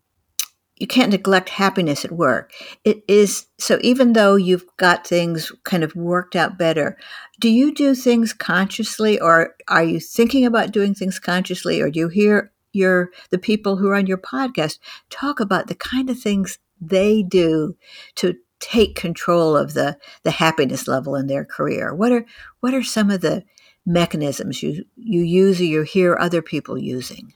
you 0.76 0.86
can't 0.86 1.12
neglect 1.12 1.48
happiness 1.48 2.04
at 2.04 2.12
work? 2.12 2.52
It 2.84 3.02
is 3.08 3.46
so. 3.58 3.78
Even 3.80 4.12
though 4.12 4.34
you've 4.34 4.66
got 4.76 5.06
things 5.06 5.52
kind 5.62 5.84
of 5.84 5.94
worked 5.94 6.36
out 6.36 6.58
better, 6.58 6.98
do 7.40 7.48
you 7.48 7.72
do 7.72 7.94
things 7.94 8.32
consciously, 8.32 9.20
or 9.20 9.54
are 9.68 9.84
you 9.84 10.00
thinking 10.00 10.44
about 10.44 10.72
doing 10.72 10.94
things 10.94 11.18
consciously, 11.18 11.80
or 11.80 11.90
do 11.90 12.00
you 12.00 12.08
hear 12.08 12.52
your 12.72 13.10
the 13.30 13.38
people 13.38 13.76
who 13.76 13.88
are 13.88 13.94
on 13.94 14.06
your 14.06 14.18
podcast 14.18 14.78
talk 15.10 15.38
about 15.40 15.68
the 15.68 15.76
kind 15.76 16.10
of 16.10 16.18
things 16.18 16.58
they 16.80 17.22
do 17.22 17.76
to 18.16 18.34
take 18.64 18.94
control 18.94 19.56
of 19.56 19.75
the 19.75 19.99
the 20.23 20.30
happiness 20.30 20.88
level 20.88 21.14
in 21.14 21.26
their 21.26 21.44
career? 21.44 21.94
What 21.94 22.12
are 22.12 22.25
what 22.61 22.75
are 22.75 22.83
some 22.83 23.11
of 23.11 23.21
the 23.21 23.44
mechanisms 23.87 24.62
you 24.62 24.85
you 24.97 25.21
use 25.21 25.61
or 25.61 25.64
you 25.64 25.83
hear 25.83 26.16
other 26.18 26.42
people 26.42 26.78
using? 26.78 27.35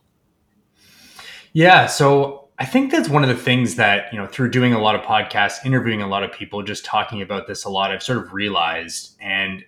Yeah, 1.53 1.87
so 1.87 2.49
I 2.59 2.65
think 2.65 2.91
that's 2.91 3.09
one 3.09 3.23
of 3.23 3.29
the 3.29 3.37
things 3.37 3.77
that, 3.77 4.13
you 4.13 4.19
know, 4.19 4.27
through 4.27 4.51
doing 4.51 4.73
a 4.73 4.81
lot 4.81 4.95
of 4.95 5.03
podcasts, 5.03 5.65
interviewing 5.65 6.03
a 6.03 6.09
lot 6.09 6.25
of 6.25 6.33
people, 6.33 6.63
just 6.63 6.85
talking 6.85 7.23
about 7.23 7.47
this 7.47 7.65
a 7.65 7.71
lot, 7.71 7.91
I've 7.91 8.03
sort 8.03 8.19
of 8.19 8.33
realized 8.33 9.17
and 9.21 9.65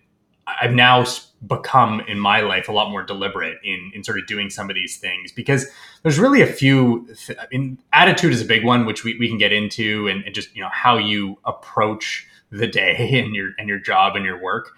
I've 0.61 0.73
now 0.73 1.04
become 1.47 2.00
in 2.02 2.19
my 2.19 2.40
life 2.40 2.69
a 2.69 2.73
lot 2.73 2.90
more 2.90 3.02
deliberate 3.02 3.59
in, 3.64 3.90
in 3.95 4.04
sort 4.04 4.19
of 4.19 4.26
doing 4.26 4.50
some 4.50 4.69
of 4.69 4.75
these 4.75 4.99
things 4.99 5.33
because 5.33 5.66
there's 6.02 6.19
really 6.19 6.42
a 6.42 6.47
few 6.47 7.07
th- 7.26 7.38
I 7.38 7.47
mean, 7.50 7.78
attitude 7.92 8.33
is 8.33 8.42
a 8.42 8.45
big 8.45 8.64
one 8.64 8.85
which 8.85 9.04
we, 9.04 9.16
we 9.19 9.28
can 9.28 9.38
get 9.38 9.52
into 9.52 10.07
and, 10.09 10.25
and 10.25 10.35
just 10.35 10.54
you 10.54 10.62
know 10.62 10.69
how 10.71 10.99
you 10.99 11.38
approach 11.45 12.26
the 12.50 12.66
day 12.66 13.21
and 13.25 13.35
your 13.35 13.50
and 13.59 13.69
your 13.69 13.78
job 13.78 14.16
and 14.16 14.25
your 14.25 14.40
work. 14.40 14.71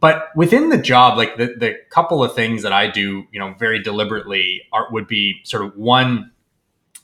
But 0.00 0.30
within 0.34 0.68
the 0.68 0.78
job 0.78 1.16
like 1.16 1.36
the, 1.36 1.54
the 1.56 1.76
couple 1.88 2.24
of 2.24 2.34
things 2.34 2.62
that 2.64 2.72
i 2.72 2.90
do 2.90 3.24
you 3.30 3.38
know 3.38 3.54
very 3.56 3.80
deliberately 3.80 4.62
are, 4.72 4.90
would 4.90 5.06
be 5.06 5.40
sort 5.44 5.64
of 5.64 5.76
one 5.76 6.32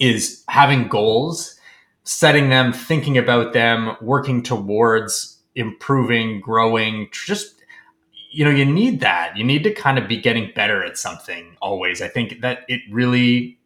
is 0.00 0.42
having 0.48 0.88
goals 0.88 1.54
setting 2.02 2.48
them 2.48 2.72
thinking 2.72 3.16
about 3.16 3.52
them 3.52 3.96
working 4.00 4.42
towards 4.42 5.38
improving 5.54 6.40
growing 6.40 7.08
just 7.12 7.57
you 8.30 8.44
know 8.44 8.50
you 8.50 8.64
need 8.64 9.00
that. 9.00 9.36
You 9.36 9.44
need 9.44 9.62
to 9.64 9.72
kind 9.72 9.98
of 9.98 10.08
be 10.08 10.16
getting 10.16 10.52
better 10.54 10.84
at 10.84 10.98
something 10.98 11.56
always. 11.60 12.02
I 12.02 12.08
think 12.08 12.40
that 12.40 12.60
it 12.68 12.80
really 12.90 13.58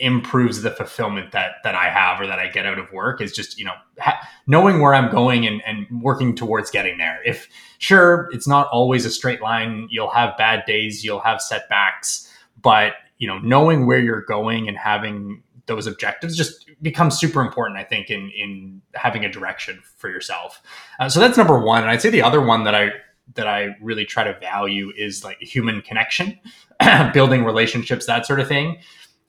improves 0.00 0.62
the 0.62 0.70
fulfillment 0.70 1.30
that 1.30 1.56
that 1.62 1.74
i 1.74 1.90
have 1.90 2.18
or 2.18 2.26
that 2.26 2.38
i 2.38 2.48
get 2.48 2.64
out 2.64 2.78
of 2.78 2.90
work 2.90 3.20
is 3.20 3.32
just 3.32 3.58
you 3.58 3.66
know 3.66 3.74
ha- 3.98 4.18
knowing 4.46 4.80
where 4.80 4.94
i'm 4.94 5.10
going 5.10 5.46
and, 5.46 5.60
and 5.66 5.86
working 6.02 6.34
towards 6.34 6.70
getting 6.70 6.96
there. 6.96 7.20
If 7.24 7.48
sure 7.78 8.28
it's 8.32 8.48
not 8.48 8.68
always 8.68 9.04
a 9.04 9.10
straight 9.10 9.42
line. 9.42 9.88
You'll 9.90 10.10
have 10.10 10.36
bad 10.36 10.64
days. 10.66 11.04
You'll 11.04 11.20
have 11.20 11.40
setbacks. 11.40 12.32
But 12.62 12.94
you 13.18 13.28
know 13.28 13.38
knowing 13.38 13.86
where 13.86 13.98
you're 13.98 14.22
going 14.22 14.68
and 14.68 14.76
having 14.76 15.42
those 15.66 15.86
objectives 15.86 16.36
just 16.36 16.68
becomes 16.82 17.18
super 17.18 17.42
important 17.42 17.78
i 17.78 17.84
think 17.84 18.10
in 18.10 18.30
in 18.30 18.80
having 18.94 19.24
a 19.24 19.30
direction 19.30 19.80
for 19.96 20.08
yourself. 20.08 20.62
Uh, 20.98 21.08
so 21.08 21.20
that's 21.20 21.36
number 21.36 21.58
one. 21.58 21.82
And 21.82 21.90
i'd 21.90 22.00
say 22.00 22.10
the 22.10 22.22
other 22.22 22.40
one 22.40 22.64
that 22.64 22.74
i 22.74 22.90
that 23.34 23.46
I 23.46 23.76
really 23.80 24.04
try 24.04 24.24
to 24.24 24.38
value 24.38 24.92
is 24.96 25.24
like 25.24 25.40
human 25.40 25.82
connection, 25.82 26.38
building 27.12 27.44
relationships, 27.44 28.06
that 28.06 28.26
sort 28.26 28.40
of 28.40 28.48
thing. 28.48 28.78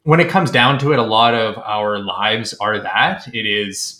When 0.03 0.19
it 0.19 0.29
comes 0.29 0.49
down 0.49 0.79
to 0.79 0.93
it, 0.93 0.99
a 0.99 1.03
lot 1.03 1.35
of 1.35 1.57
our 1.59 1.99
lives 1.99 2.53
are 2.55 2.79
that. 2.79 3.27
It 3.33 3.45
is 3.45 3.97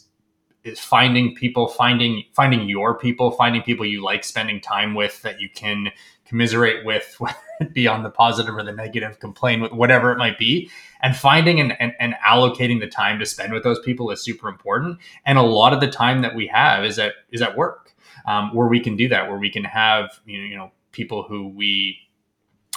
is 0.63 0.79
finding 0.79 1.33
people, 1.35 1.67
finding 1.67 2.23
finding 2.33 2.69
your 2.69 2.97
people, 2.97 3.31
finding 3.31 3.61
people 3.61 3.85
you 3.85 4.03
like 4.03 4.23
spending 4.23 4.61
time 4.61 4.93
with 4.93 5.21
that 5.23 5.41
you 5.41 5.49
can 5.49 5.91
commiserate 6.25 6.85
with, 6.85 7.15
whether 7.19 7.35
it 7.59 7.73
be 7.73 7.87
on 7.87 8.03
the 8.03 8.09
positive 8.09 8.55
or 8.55 8.63
the 8.63 8.71
negative, 8.71 9.19
complain 9.19 9.61
with 9.61 9.71
whatever 9.71 10.11
it 10.11 10.17
might 10.17 10.37
be. 10.37 10.69
And 11.01 11.15
finding 11.15 11.59
and, 11.59 11.75
and, 11.79 11.93
and 11.99 12.15
allocating 12.25 12.79
the 12.79 12.87
time 12.87 13.19
to 13.19 13.25
spend 13.25 13.53
with 13.53 13.63
those 13.63 13.79
people 13.79 14.11
is 14.11 14.23
super 14.23 14.47
important. 14.47 14.99
And 15.25 15.37
a 15.37 15.43
lot 15.43 15.73
of 15.73 15.81
the 15.81 15.89
time 15.89 16.21
that 16.21 16.35
we 16.35 16.47
have 16.47 16.85
is 16.85 16.99
at 16.99 17.13
is 17.31 17.41
at 17.41 17.57
work 17.57 17.93
um, 18.25 18.53
where 18.53 18.67
we 18.67 18.79
can 18.79 18.95
do 18.95 19.07
that, 19.09 19.29
where 19.29 19.39
we 19.39 19.49
can 19.49 19.63
have 19.63 20.19
you 20.25 20.39
know, 20.39 20.45
you 20.45 20.57
know 20.57 20.71
people 20.91 21.23
who 21.23 21.47
we 21.47 21.97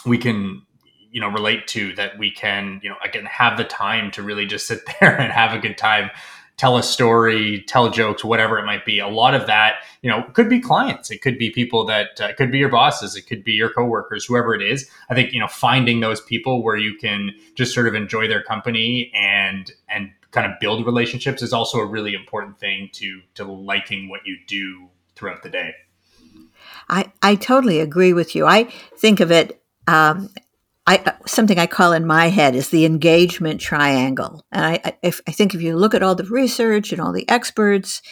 we 0.06 0.18
can 0.18 0.62
you 1.10 1.20
know 1.20 1.28
relate 1.28 1.66
to 1.68 1.94
that 1.94 2.18
we 2.18 2.30
can 2.30 2.80
you 2.82 2.90
know 2.90 2.96
again 3.02 3.24
have 3.26 3.56
the 3.56 3.64
time 3.64 4.10
to 4.10 4.22
really 4.22 4.46
just 4.46 4.66
sit 4.66 4.80
there 5.00 5.20
and 5.20 5.32
have 5.32 5.52
a 5.52 5.58
good 5.58 5.78
time 5.78 6.10
tell 6.56 6.76
a 6.76 6.82
story 6.82 7.64
tell 7.66 7.90
jokes 7.90 8.24
whatever 8.24 8.58
it 8.58 8.64
might 8.64 8.84
be. 8.84 8.98
A 8.98 9.08
lot 9.08 9.34
of 9.34 9.46
that 9.46 9.76
you 10.02 10.10
know 10.10 10.22
could 10.32 10.48
be 10.48 10.60
clients. 10.60 11.10
It 11.10 11.22
could 11.22 11.38
be 11.38 11.50
people 11.50 11.84
that 11.86 12.20
uh, 12.20 12.34
could 12.34 12.52
be 12.52 12.58
your 12.58 12.68
bosses. 12.68 13.16
It 13.16 13.22
could 13.22 13.44
be 13.44 13.52
your 13.52 13.70
coworkers 13.70 14.24
whoever 14.24 14.54
it 14.54 14.62
is. 14.62 14.88
I 15.10 15.14
think 15.14 15.32
you 15.32 15.40
know 15.40 15.48
finding 15.48 16.00
those 16.00 16.20
people 16.20 16.62
where 16.62 16.76
you 16.76 16.96
can 16.96 17.32
just 17.54 17.74
sort 17.74 17.88
of 17.88 17.94
enjoy 17.94 18.28
their 18.28 18.42
company 18.42 19.10
and 19.14 19.70
and 19.88 20.10
kind 20.30 20.50
of 20.50 20.58
build 20.60 20.84
relationships 20.84 21.42
is 21.42 21.52
also 21.52 21.78
a 21.78 21.86
really 21.86 22.14
important 22.14 22.58
thing 22.58 22.90
to 22.92 23.20
to 23.34 23.44
liking 23.44 24.08
what 24.08 24.20
you 24.24 24.36
do 24.46 24.88
throughout 25.16 25.42
the 25.42 25.50
day. 25.50 25.74
I, 26.88 27.12
I 27.22 27.34
totally 27.36 27.80
agree 27.80 28.12
with 28.12 28.34
you. 28.34 28.46
I 28.46 28.64
think 28.96 29.20
of 29.20 29.30
it 29.30 29.62
um, 29.86 30.30
I, 30.86 31.14
something 31.26 31.58
I 31.58 31.66
call 31.66 31.92
in 31.92 32.06
my 32.06 32.26
head 32.26 32.54
is 32.54 32.68
the 32.68 32.84
engagement 32.84 33.60
triangle. 33.60 34.44
And 34.52 34.64
I, 34.64 34.80
I, 34.84 34.96
if, 35.02 35.20
I 35.26 35.32
think 35.32 35.54
if 35.54 35.62
you 35.62 35.76
look 35.76 35.94
at 35.94 36.02
all 36.02 36.14
the 36.14 36.24
research 36.24 36.92
and 36.92 37.00
all 37.00 37.12
the 37.12 37.28
experts, 37.28 38.02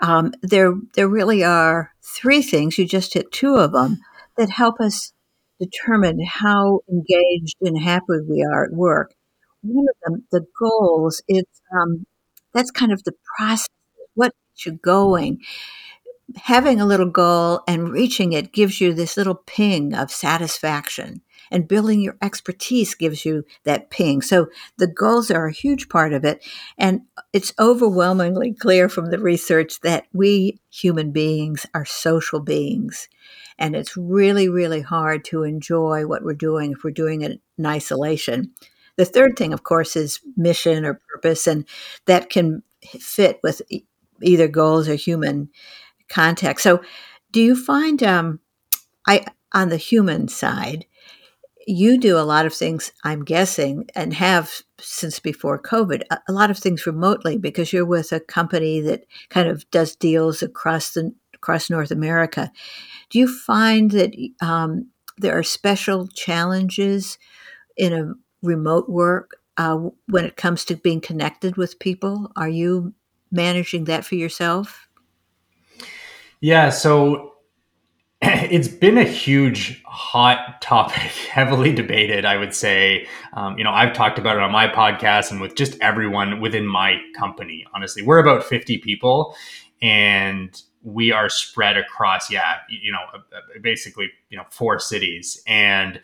um, 0.00 0.32
there 0.42 0.74
there 0.94 1.06
really 1.06 1.44
are 1.44 1.92
three 2.02 2.42
things. 2.42 2.76
You 2.76 2.86
just 2.86 3.14
hit 3.14 3.30
two 3.30 3.54
of 3.54 3.70
them 3.72 3.98
that 4.36 4.50
help 4.50 4.80
us 4.80 5.12
determine 5.60 6.18
how 6.26 6.80
engaged 6.90 7.56
and 7.60 7.80
happy 7.80 8.18
we 8.28 8.42
are 8.42 8.64
at 8.64 8.72
work. 8.72 9.14
One 9.62 9.86
of 9.88 9.96
them, 10.04 10.24
the 10.32 10.44
goals. 10.58 11.22
It's 11.28 11.60
um, 11.72 12.04
that's 12.52 12.72
kind 12.72 12.90
of 12.90 13.04
the 13.04 13.14
process. 13.36 13.68
What 14.14 14.32
gets 14.56 14.66
you 14.66 14.72
going? 14.72 15.38
Having 16.36 16.80
a 16.80 16.86
little 16.86 17.10
goal 17.10 17.62
and 17.66 17.90
reaching 17.90 18.32
it 18.32 18.52
gives 18.52 18.80
you 18.80 18.92
this 18.92 19.16
little 19.16 19.34
ping 19.34 19.94
of 19.94 20.10
satisfaction 20.10 21.22
and 21.52 21.68
building 21.68 22.00
your 22.00 22.16
expertise 22.22 22.94
gives 22.94 23.24
you 23.24 23.44
that 23.64 23.90
ping. 23.90 24.22
So 24.22 24.48
the 24.78 24.86
goals 24.86 25.30
are 25.30 25.46
a 25.46 25.52
huge 25.52 25.88
part 25.88 26.12
of 26.14 26.24
it. 26.24 26.44
And 26.78 27.02
it's 27.32 27.52
overwhelmingly 27.60 28.54
clear 28.54 28.88
from 28.88 29.10
the 29.10 29.18
research 29.18 29.80
that 29.82 30.06
we 30.12 30.58
human 30.70 31.12
beings 31.12 31.66
are 31.74 31.84
social 31.84 32.40
beings. 32.40 33.08
And 33.58 33.76
it's 33.76 33.96
really, 33.96 34.48
really 34.48 34.80
hard 34.80 35.24
to 35.26 35.42
enjoy 35.42 36.06
what 36.06 36.24
we're 36.24 36.32
doing 36.32 36.72
if 36.72 36.82
we're 36.82 36.90
doing 36.90 37.20
it 37.20 37.40
in 37.58 37.66
isolation. 37.66 38.52
The 38.96 39.04
third 39.04 39.36
thing, 39.36 39.52
of 39.52 39.62
course, 39.62 39.94
is 39.94 40.20
mission 40.36 40.84
or 40.84 41.00
purpose, 41.12 41.46
and 41.46 41.66
that 42.06 42.28
can 42.28 42.62
fit 42.98 43.40
with 43.42 43.62
either 44.22 44.48
goals 44.48 44.88
or 44.88 44.94
human 44.94 45.50
context. 46.12 46.62
So, 46.62 46.82
do 47.32 47.40
you 47.40 47.56
find 47.56 48.02
um, 48.02 48.40
I 49.06 49.24
on 49.52 49.68
the 49.68 49.76
human 49.76 50.28
side, 50.28 50.86
you 51.66 51.98
do 51.98 52.18
a 52.18 52.20
lot 52.20 52.46
of 52.46 52.54
things, 52.54 52.92
I'm 53.04 53.24
guessing, 53.24 53.88
and 53.94 54.14
have 54.14 54.62
since 54.80 55.20
before 55.20 55.60
COVID, 55.60 56.02
a, 56.10 56.32
lot 56.32 56.50
of 56.50 56.58
things 56.58 56.86
remotely 56.86 57.36
because 57.38 57.72
you're 57.72 57.86
with 57.86 58.12
a 58.12 58.20
company 58.20 58.80
that 58.80 59.04
kind 59.28 59.48
of 59.48 59.68
does 59.70 59.94
deals 59.94 60.42
across 60.42 60.92
the 60.92 61.12
across 61.34 61.70
North 61.70 61.90
America. 61.90 62.50
Do 63.10 63.18
you 63.18 63.28
find 63.28 63.90
that 63.92 64.14
um, 64.40 64.88
there 65.18 65.36
are 65.36 65.42
special 65.42 66.06
challenges 66.08 67.18
in 67.76 67.92
a 67.92 68.12
remote 68.42 68.88
work 68.88 69.36
uh, 69.56 69.76
when 70.08 70.24
it 70.24 70.36
comes 70.36 70.64
to 70.66 70.76
being 70.76 71.00
connected 71.00 71.56
with 71.56 71.78
people? 71.78 72.30
Are 72.36 72.48
you 72.48 72.94
managing 73.30 73.84
that 73.84 74.04
for 74.04 74.14
yourself? 74.14 74.88
Yeah, 76.42 76.70
so 76.70 77.34
it's 78.20 78.66
been 78.66 78.98
a 78.98 79.04
huge 79.04 79.80
hot 79.84 80.60
topic, 80.60 80.96
heavily 81.30 81.72
debated, 81.72 82.24
I 82.24 82.36
would 82.36 82.52
say. 82.52 83.06
Um, 83.32 83.56
you 83.56 83.64
know, 83.64 83.70
I've 83.70 83.92
talked 83.92 84.18
about 84.18 84.36
it 84.36 84.42
on 84.42 84.50
my 84.50 84.66
podcast 84.66 85.30
and 85.30 85.40
with 85.40 85.54
just 85.54 85.78
everyone 85.80 86.40
within 86.40 86.66
my 86.66 87.00
company. 87.16 87.64
Honestly, 87.72 88.02
we're 88.02 88.18
about 88.18 88.42
50 88.42 88.78
people 88.78 89.36
and 89.80 90.60
we 90.82 91.12
are 91.12 91.28
spread 91.28 91.76
across, 91.76 92.28
yeah, 92.28 92.56
you 92.68 92.90
know, 92.90 92.98
basically, 93.60 94.10
you 94.28 94.36
know, 94.36 94.44
four 94.50 94.80
cities. 94.80 95.40
And 95.46 96.00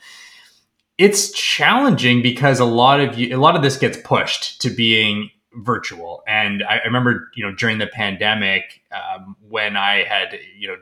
it's 0.99 1.33
challenging 1.33 2.23
because 2.23 2.61
a 2.61 2.65
lot 2.65 3.01
of 3.01 3.19
you, 3.19 3.37
a 3.37 3.41
lot 3.41 3.57
of 3.57 3.63
this 3.63 3.77
gets 3.77 3.97
pushed 3.97 4.61
to 4.63 4.71
being 4.71 5.31
virtual. 5.59 6.23
And 6.27 6.63
I, 6.63 6.79
I 6.79 6.85
remember, 6.85 7.31
you 7.35 7.45
know, 7.45 7.55
during 7.55 7.79
the 7.79 7.87
pandemic, 7.87 8.83
um, 8.93 9.37
when 9.49 9.77
I 9.77 10.05
had, 10.05 10.39
you 10.57 10.69
know, 10.69 10.77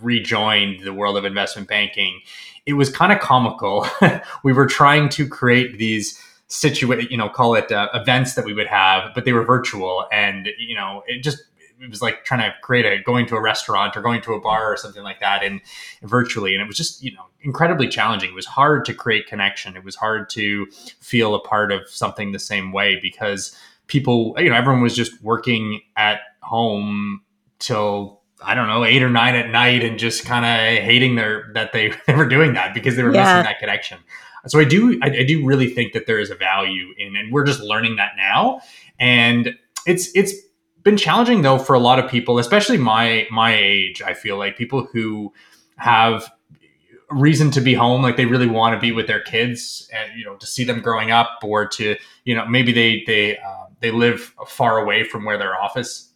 rejoined 0.00 0.80
the 0.80 0.92
world 0.92 1.16
of 1.16 1.24
investment 1.24 1.68
banking, 1.68 2.20
it 2.66 2.74
was 2.74 2.90
kind 2.90 3.12
of 3.12 3.20
comical. 3.20 3.86
we 4.44 4.52
were 4.52 4.66
trying 4.66 5.08
to 5.10 5.28
create 5.28 5.78
these 5.78 6.20
situate, 6.48 7.10
you 7.10 7.16
know, 7.16 7.28
call 7.28 7.54
it 7.54 7.72
uh, 7.72 7.88
events 7.94 8.34
that 8.34 8.44
we 8.44 8.52
would 8.52 8.66
have, 8.66 9.14
but 9.14 9.24
they 9.24 9.32
were 9.32 9.44
virtual, 9.44 10.06
and 10.12 10.48
you 10.58 10.76
know, 10.76 11.02
it 11.06 11.22
just 11.22 11.42
it 11.82 11.90
was 11.90 12.00
like 12.00 12.24
trying 12.24 12.40
to 12.40 12.54
create 12.62 12.86
a 12.86 13.02
going 13.02 13.26
to 13.26 13.36
a 13.36 13.40
restaurant 13.40 13.96
or 13.96 14.02
going 14.02 14.22
to 14.22 14.34
a 14.34 14.40
bar 14.40 14.72
or 14.72 14.76
something 14.76 15.02
like 15.02 15.20
that 15.20 15.42
and, 15.42 15.60
virtually 16.02 16.54
and 16.54 16.62
it 16.62 16.66
was 16.66 16.76
just 16.76 17.02
you 17.02 17.12
know 17.12 17.26
incredibly 17.40 17.88
challenging 17.88 18.30
it 18.30 18.34
was 18.34 18.46
hard 18.46 18.84
to 18.84 18.94
create 18.94 19.26
connection 19.26 19.76
it 19.76 19.84
was 19.84 19.96
hard 19.96 20.28
to 20.28 20.66
feel 21.00 21.34
a 21.34 21.40
part 21.40 21.72
of 21.72 21.88
something 21.88 22.32
the 22.32 22.38
same 22.38 22.72
way 22.72 22.98
because 23.00 23.56
people, 23.92 24.34
you 24.38 24.48
know, 24.48 24.56
everyone 24.56 24.82
was 24.82 24.96
just 24.96 25.22
working 25.22 25.82
at 25.98 26.20
home 26.42 27.20
till 27.58 28.22
I 28.42 28.54
don't 28.54 28.66
know 28.66 28.86
eight 28.86 29.02
or 29.02 29.10
nine 29.10 29.34
at 29.34 29.50
night 29.50 29.84
and 29.84 29.98
just 29.98 30.24
kind 30.24 30.46
of 30.46 30.82
hating 30.82 31.14
their 31.14 31.50
that 31.52 31.74
they, 31.74 31.92
they 32.06 32.14
were 32.14 32.26
doing 32.26 32.54
that 32.54 32.72
because 32.72 32.96
they 32.96 33.02
were 33.02 33.14
yeah. 33.14 33.22
missing 33.22 33.44
that 33.44 33.58
connection. 33.60 33.98
So 34.46 34.58
I 34.58 34.64
do 34.64 34.98
I, 35.02 35.08
I 35.08 35.24
do 35.24 35.44
really 35.44 35.68
think 35.68 35.92
that 35.92 36.06
there 36.06 36.18
is 36.18 36.30
a 36.30 36.34
value 36.34 36.88
in, 36.98 37.14
and 37.14 37.30
we're 37.30 37.44
just 37.44 37.60
learning 37.60 37.96
that 37.96 38.12
now. 38.16 38.62
And 38.98 39.54
it's 39.86 40.10
it's 40.16 40.32
been 40.82 40.96
challenging 40.96 41.42
though 41.42 41.58
for 41.58 41.74
a 41.74 41.78
lot 41.78 41.98
of 41.98 42.10
people, 42.10 42.38
especially 42.38 42.78
my 42.78 43.28
my 43.30 43.54
age. 43.54 44.00
I 44.02 44.14
feel 44.14 44.38
like 44.38 44.56
people 44.56 44.88
who 44.90 45.32
have 45.76 46.32
reason 47.10 47.50
to 47.50 47.60
be 47.60 47.74
home 47.74 48.02
like 48.02 48.16
they 48.16 48.24
really 48.24 48.46
want 48.46 48.74
to 48.74 48.80
be 48.80 48.90
with 48.90 49.06
their 49.06 49.20
kids 49.20 49.86
and 49.92 50.18
you 50.18 50.24
know 50.24 50.34
to 50.36 50.46
see 50.46 50.64
them 50.64 50.80
growing 50.80 51.10
up 51.10 51.40
or 51.44 51.66
to 51.66 51.94
you 52.24 52.34
know 52.34 52.46
maybe 52.46 52.72
they 52.72 53.04
they 53.06 53.36
uh, 53.36 53.66
they 53.82 53.90
live 53.90 54.34
far 54.46 54.78
away 54.78 55.04
from 55.04 55.24
where 55.24 55.36
their 55.36 55.54
office 55.60 56.12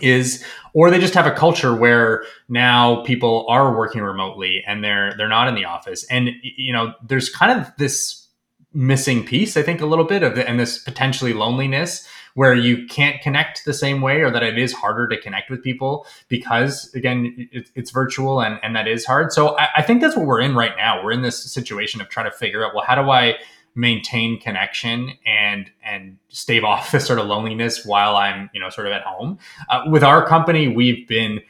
is 0.00 0.44
or 0.72 0.90
they 0.90 1.00
just 1.00 1.14
have 1.14 1.26
a 1.26 1.32
culture 1.32 1.74
where 1.74 2.24
now 2.48 3.02
people 3.02 3.44
are 3.48 3.76
working 3.76 4.02
remotely 4.02 4.62
and 4.66 4.84
they're 4.84 5.14
they're 5.16 5.28
not 5.28 5.48
in 5.48 5.54
the 5.54 5.64
office. 5.64 6.06
And 6.10 6.30
you 6.42 6.72
know 6.72 6.94
there's 7.06 7.28
kind 7.28 7.60
of 7.60 7.72
this 7.76 8.28
missing 8.72 9.24
piece 9.24 9.56
i 9.56 9.62
think 9.62 9.80
a 9.80 9.86
little 9.86 10.04
bit 10.04 10.22
of 10.22 10.36
the, 10.36 10.48
and 10.48 10.60
this 10.60 10.78
potentially 10.78 11.32
loneliness 11.32 12.06
where 12.34 12.54
you 12.54 12.86
can't 12.86 13.20
connect 13.20 13.64
the 13.64 13.74
same 13.74 14.00
way 14.00 14.20
or 14.20 14.30
that 14.30 14.42
it 14.42 14.56
is 14.56 14.72
harder 14.72 15.08
to 15.08 15.20
connect 15.20 15.50
with 15.50 15.62
people 15.62 16.06
because 16.28 16.92
again 16.94 17.34
it, 17.50 17.68
it's 17.74 17.90
virtual 17.90 18.40
and, 18.40 18.60
and 18.62 18.76
that 18.76 18.86
is 18.86 19.04
hard. 19.04 19.32
So 19.32 19.58
I, 19.58 19.68
I 19.78 19.82
think 19.82 20.00
that's 20.00 20.16
what 20.16 20.26
we're 20.26 20.40
in 20.40 20.54
right 20.54 20.76
now. 20.76 21.02
We're 21.04 21.12
in 21.12 21.22
this 21.22 21.52
situation 21.52 22.00
of 22.00 22.08
trying 22.08 22.30
to 22.30 22.36
figure 22.36 22.64
out 22.64 22.74
well 22.74 22.84
how 22.86 22.94
do 22.94 23.10
i 23.10 23.34
maintain 23.80 24.38
connection 24.38 25.12
and 25.26 25.70
and 25.82 26.18
stave 26.28 26.62
off 26.62 26.92
the 26.92 27.00
sort 27.00 27.18
of 27.18 27.26
loneliness 27.26 27.84
while 27.84 28.16
I'm 28.16 28.50
you 28.52 28.60
know 28.60 28.68
sort 28.68 28.86
of 28.86 28.92
at 28.92 29.02
home. 29.02 29.38
Uh, 29.68 29.82
with 29.88 30.04
our 30.04 30.24
company, 30.26 30.68
we've 30.68 31.08
been 31.08 31.40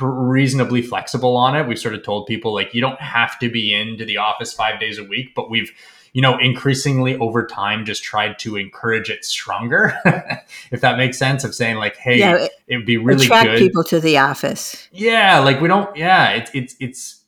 reasonably 0.00 0.80
flexible 0.80 1.36
on 1.36 1.54
it. 1.54 1.68
We've 1.68 1.78
sort 1.78 1.94
of 1.94 2.02
told 2.02 2.26
people 2.26 2.54
like 2.54 2.74
you 2.74 2.80
don't 2.80 3.00
have 3.00 3.38
to 3.40 3.50
be 3.50 3.72
into 3.74 4.04
the 4.04 4.16
office 4.16 4.52
five 4.52 4.80
days 4.80 4.98
a 4.98 5.04
week, 5.04 5.34
but 5.36 5.50
we've 5.50 5.70
you 6.14 6.22
know 6.22 6.38
increasingly 6.38 7.18
over 7.18 7.46
time 7.46 7.84
just 7.84 8.02
tried 8.02 8.38
to 8.38 8.56
encourage 8.56 9.10
it 9.10 9.24
stronger 9.24 9.94
if 10.70 10.80
that 10.80 10.96
makes 10.96 11.18
sense 11.18 11.42
of 11.42 11.54
saying 11.54 11.76
like 11.76 11.96
hey 11.96 12.20
yeah, 12.20 12.36
it, 12.36 12.52
it 12.68 12.76
would 12.76 12.86
be 12.86 12.96
really 12.96 13.24
attract 13.24 13.48
good 13.48 13.58
people 13.58 13.82
to 13.82 13.98
the 13.98 14.16
office 14.16 14.88
yeah 14.92 15.40
like 15.40 15.60
we 15.60 15.66
don't 15.66 15.94
yeah 15.96 16.30
it's 16.30 16.52
it's 16.54 16.76
it's 16.78 17.24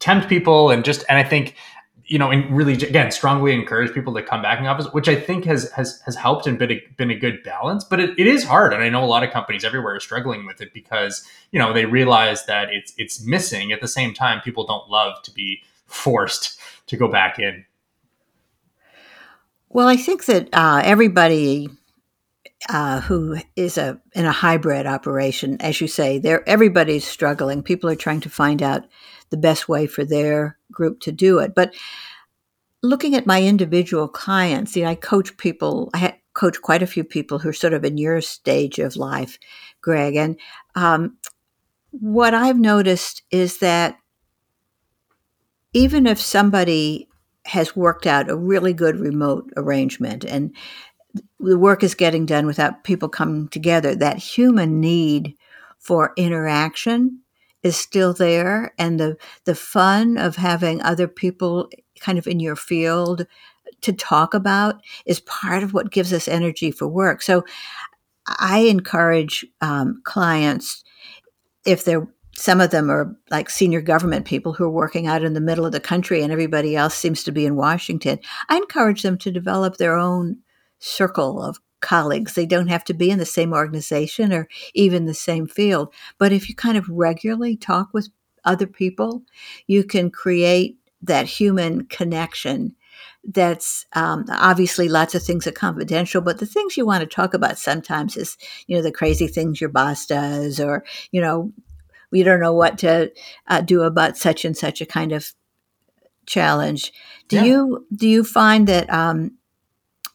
tempt 0.00 0.28
people 0.28 0.70
and 0.70 0.84
just 0.84 1.04
and 1.08 1.18
i 1.18 1.22
think 1.22 1.54
you 2.10 2.18
know, 2.18 2.32
and 2.32 2.54
really 2.54 2.72
again 2.72 3.12
strongly 3.12 3.54
encourage 3.54 3.94
people 3.94 4.12
to 4.14 4.22
come 4.22 4.42
back 4.42 4.58
in 4.58 4.64
the 4.64 4.70
office, 4.70 4.92
which 4.92 5.08
I 5.08 5.14
think 5.14 5.44
has 5.44 5.70
has 5.70 6.00
has 6.04 6.16
helped 6.16 6.48
and 6.48 6.58
been 6.58 6.72
a, 6.72 6.82
been 6.96 7.10
a 7.10 7.14
good 7.14 7.44
balance. 7.44 7.84
But 7.84 8.00
it, 8.00 8.18
it 8.18 8.26
is 8.26 8.42
hard, 8.42 8.72
and 8.74 8.82
I 8.82 8.88
know 8.88 9.04
a 9.04 9.06
lot 9.06 9.22
of 9.22 9.30
companies 9.30 9.64
everywhere 9.64 9.94
are 9.94 10.00
struggling 10.00 10.44
with 10.44 10.60
it 10.60 10.74
because 10.74 11.24
you 11.52 11.60
know 11.60 11.72
they 11.72 11.86
realize 11.86 12.46
that 12.46 12.68
it's 12.72 12.92
it's 12.98 13.24
missing. 13.24 13.70
At 13.70 13.80
the 13.80 13.86
same 13.86 14.12
time, 14.12 14.40
people 14.40 14.66
don't 14.66 14.90
love 14.90 15.22
to 15.22 15.30
be 15.30 15.62
forced 15.86 16.58
to 16.88 16.96
go 16.96 17.06
back 17.06 17.38
in. 17.38 17.64
Well, 19.68 19.86
I 19.86 19.96
think 19.96 20.24
that 20.24 20.48
uh, 20.52 20.82
everybody 20.84 21.68
uh, 22.68 23.02
who 23.02 23.38
is 23.54 23.78
a 23.78 24.00
in 24.14 24.26
a 24.26 24.32
hybrid 24.32 24.84
operation, 24.84 25.60
as 25.60 25.80
you 25.80 25.86
say, 25.86 26.18
there 26.18 26.46
everybody's 26.48 27.06
struggling. 27.06 27.62
People 27.62 27.88
are 27.88 27.94
trying 27.94 28.20
to 28.22 28.30
find 28.30 28.64
out 28.64 28.84
the 29.30 29.36
best 29.36 29.68
way 29.68 29.86
for 29.86 30.04
their 30.04 30.58
group 30.70 31.00
to 31.00 31.12
do 31.12 31.38
it. 31.38 31.54
But 31.54 31.74
looking 32.82 33.14
at 33.14 33.26
my 33.26 33.42
individual 33.42 34.08
clients, 34.08 34.76
you 34.76 34.84
know, 34.84 34.90
I 34.90 34.94
coach 34.94 35.36
people. 35.36 35.90
I 35.94 36.16
coach 36.34 36.60
quite 36.62 36.82
a 36.82 36.86
few 36.86 37.04
people 37.04 37.38
who 37.38 37.48
are 37.48 37.54
sort 37.54 37.72
of 37.72 37.84
in 37.84 37.98
your 37.98 38.20
stage 38.20 38.78
of 38.78 38.96
life, 38.96 39.38
Greg. 39.80 40.16
And 40.16 40.38
um, 40.74 41.16
what 41.90 42.34
I've 42.34 42.58
noticed 42.58 43.22
is 43.30 43.58
that 43.58 43.98
even 45.72 46.06
if 46.06 46.20
somebody 46.20 47.08
has 47.46 47.74
worked 47.74 48.06
out 48.06 48.30
a 48.30 48.36
really 48.36 48.72
good 48.72 48.96
remote 48.96 49.50
arrangement 49.56 50.24
and 50.24 50.54
the 51.40 51.58
work 51.58 51.82
is 51.82 51.94
getting 51.94 52.26
done 52.26 52.46
without 52.46 52.84
people 52.84 53.08
coming 53.08 53.48
together, 53.48 53.94
that 53.94 54.18
human 54.18 54.80
need 54.80 55.34
for 55.78 56.12
interaction 56.16 57.20
is 57.62 57.76
still 57.76 58.12
there 58.14 58.72
and 58.78 58.98
the 58.98 59.16
the 59.44 59.54
fun 59.54 60.16
of 60.16 60.36
having 60.36 60.82
other 60.82 61.06
people 61.08 61.68
kind 62.00 62.18
of 62.18 62.26
in 62.26 62.40
your 62.40 62.56
field 62.56 63.26
to 63.82 63.92
talk 63.92 64.34
about 64.34 64.76
is 65.06 65.20
part 65.20 65.62
of 65.62 65.72
what 65.72 65.90
gives 65.92 66.12
us 66.12 66.28
energy 66.28 66.70
for 66.70 66.88
work. 66.88 67.22
So 67.22 67.44
i 68.38 68.60
encourage 68.60 69.44
um, 69.60 70.00
clients 70.04 70.84
if 71.64 71.84
they're 71.84 72.06
some 72.36 72.60
of 72.60 72.70
them 72.70 72.90
are 72.90 73.14
like 73.30 73.50
senior 73.50 73.82
government 73.82 74.24
people 74.24 74.52
who 74.52 74.64
are 74.64 74.70
working 74.70 75.06
out 75.06 75.24
in 75.24 75.34
the 75.34 75.40
middle 75.40 75.66
of 75.66 75.72
the 75.72 75.80
country 75.80 76.22
and 76.22 76.32
everybody 76.32 76.76
else 76.76 76.94
seems 76.94 77.24
to 77.24 77.32
be 77.32 77.44
in 77.44 77.56
washington 77.56 78.18
i 78.48 78.56
encourage 78.56 79.02
them 79.02 79.18
to 79.18 79.30
develop 79.30 79.76
their 79.76 79.96
own 79.96 80.36
circle 80.78 81.42
of 81.42 81.58
colleagues. 81.80 82.34
They 82.34 82.46
don't 82.46 82.68
have 82.68 82.84
to 82.84 82.94
be 82.94 83.10
in 83.10 83.18
the 83.18 83.26
same 83.26 83.52
organization 83.52 84.32
or 84.32 84.48
even 84.74 85.06
the 85.06 85.14
same 85.14 85.46
field. 85.46 85.92
But 86.18 86.32
if 86.32 86.48
you 86.48 86.54
kind 86.54 86.76
of 86.76 86.88
regularly 86.88 87.56
talk 87.56 87.88
with 87.92 88.08
other 88.44 88.66
people, 88.66 89.22
you 89.66 89.84
can 89.84 90.10
create 90.10 90.78
that 91.02 91.26
human 91.26 91.86
connection 91.86 92.74
that's 93.24 93.86
um, 93.92 94.24
obviously 94.30 94.88
lots 94.88 95.14
of 95.14 95.22
things 95.22 95.46
are 95.46 95.52
confidential 95.52 96.20
but 96.20 96.38
the 96.38 96.46
things 96.46 96.76
you 96.76 96.86
want 96.86 97.00
to 97.00 97.06
talk 97.06 97.34
about 97.34 97.58
sometimes 97.58 98.16
is 98.16 98.36
you 98.66 98.76
know 98.76 98.82
the 98.82 98.92
crazy 98.92 99.26
things 99.26 99.60
your 99.60 99.70
boss 99.70 100.06
does 100.06 100.58
or 100.58 100.84
you 101.10 101.20
know 101.20 101.52
we 102.10 102.22
don't 102.22 102.40
know 102.40 102.52
what 102.52 102.78
to 102.78 103.12
uh, 103.48 103.60
do 103.60 103.82
about 103.82 104.16
such 104.16 104.44
and 104.44 104.56
such 104.56 104.80
a 104.80 104.86
kind 104.86 105.12
of 105.12 105.34
challenge 106.26 106.92
do 107.28 107.36
yeah. 107.36 107.44
you 107.44 107.86
do 107.94 108.08
you 108.08 108.24
find 108.24 108.66
that 108.66 108.88
um, 108.90 109.32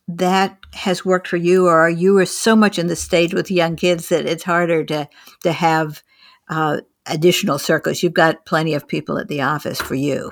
that 0.08 0.58
has 0.74 1.04
worked 1.04 1.28
for 1.28 1.38
you, 1.38 1.68
or 1.68 1.90
you 1.90 2.18
are 2.18 2.26
so 2.26 2.56
much 2.56 2.78
in 2.78 2.88
the 2.88 2.96
stage 2.96 3.34
with 3.34 3.50
young 3.50 3.76
kids 3.76 4.10
that 4.10 4.26
it's 4.26 4.44
harder 4.44 4.84
to 4.86 5.10
to 5.44 5.52
have 5.52 6.04
uh, 6.50 6.82
additional 7.06 7.60
circles? 7.60 8.04
You've 8.04 8.14
got 8.14 8.46
plenty 8.46 8.74
of 8.74 8.88
people 8.88 9.18
at 9.18 9.28
the 9.28 9.42
office 9.42 9.82
for 9.82 9.96
you. 9.96 10.32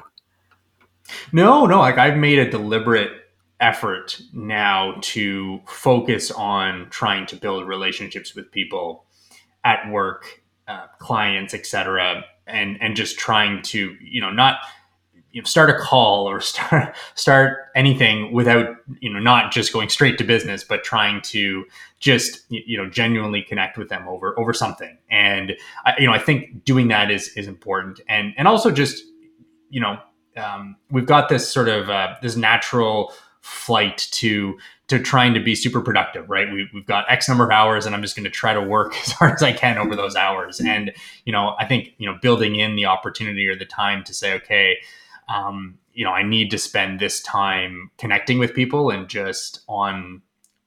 No, 1.31 1.65
no, 1.65 1.79
like 1.79 1.97
I've 1.97 2.17
made 2.17 2.39
a 2.39 2.49
deliberate 2.49 3.12
effort 3.59 4.21
now 4.33 4.95
to 5.01 5.62
focus 5.65 6.31
on 6.31 6.88
trying 6.89 7.25
to 7.27 7.36
build 7.36 7.67
relationships 7.67 8.36
with 8.36 8.51
people 8.51 9.05
at 9.63 9.89
work, 9.89 10.43
uh, 10.67 10.88
clients, 10.99 11.53
etc., 11.53 12.23
and 12.45 12.77
and 12.81 12.95
just 12.95 13.17
trying 13.17 13.62
to 13.62 13.95
you 14.01 14.21
know 14.21 14.29
not 14.29 14.57
you 15.34 15.41
know, 15.41 15.46
start 15.46 15.69
a 15.69 15.78
call 15.78 16.30
or 16.30 16.39
start 16.41 16.96
start 17.15 17.58
anything 17.76 18.32
without 18.32 18.76
you 19.02 19.12
know 19.12 19.19
not 19.19 19.52
just 19.52 19.74
going 19.74 19.89
straight 19.89 20.17
to 20.19 20.24
business, 20.24 20.63
but 20.63 20.84
trying 20.84 21.22
to 21.22 21.65
just 22.00 22.43
you 22.50 22.78
know 22.78 22.89
genuinely 22.89 23.41
connect 23.41 23.78
with 23.78 23.89
them 23.89 24.08
over 24.08 24.39
over 24.39 24.54
something. 24.54 24.98
And 25.10 25.54
I, 25.86 25.93
you 26.00 26.08
know, 26.08 26.13
I 26.13 26.19
think 26.19 26.63
doing 26.63 26.88
that 26.88 27.12
is 27.12 27.30
is 27.36 27.48
important, 27.48 28.00
and 28.08 28.34
and 28.38 28.48
also 28.48 28.72
just 28.72 29.04
you 29.69 29.82
know 29.82 29.98
um, 30.38 30.78
we've 30.89 31.06
got 31.06 31.30
this 31.30 31.52
sort 31.52 31.67
of 31.67 31.89
uh, 31.89 32.15
this 32.22 32.36
natural 32.36 33.13
flight 33.41 34.08
to 34.12 34.58
to 34.88 35.00
trying 35.00 35.34
to 35.34 35.39
be 35.39 35.54
super 35.54 35.82
productive 35.82 36.30
right? 36.30 36.50
We, 36.50 36.69
we've 36.74 36.86
got 36.86 37.04
x 37.12 37.28
number 37.28 37.43
of 37.43 37.52
hours 37.52 37.86
and 37.86 37.93
i'm 37.93 38.02
just 38.02 38.15
going 38.15 38.24
to 38.24 38.30
try 38.30 38.54
to 38.54 38.62
work 38.62 38.96
as 39.06 39.12
hard 39.12 39.34
as 39.34 39.43
i 39.43 39.52
can 39.52 39.78
over 39.78 39.98
those 39.98 40.15
hours. 40.15 40.62
And 40.62 40.93
you 41.26 41.34
know 41.34 41.54
i 41.60 41.65
think 41.65 41.89
you 41.98 42.10
know 42.10 42.17
building 42.22 42.56
in 42.56 42.78
the 42.78 42.86
opportunity 42.86 43.46
or 43.50 43.58
the 43.58 43.65
time 43.65 44.06
to 44.06 44.13
say 44.13 44.34
okay 44.36 44.78
um, 45.27 45.77
you 45.93 46.03
know, 46.05 46.12
I 46.12 46.23
need 46.23 46.51
to 46.51 46.57
spend 46.57 46.99
this 46.99 47.21
time 47.21 47.91
connecting 47.97 48.39
with 48.39 48.53
people 48.53 48.89
and 48.89 49.07
just 49.07 49.62
on 49.67 50.21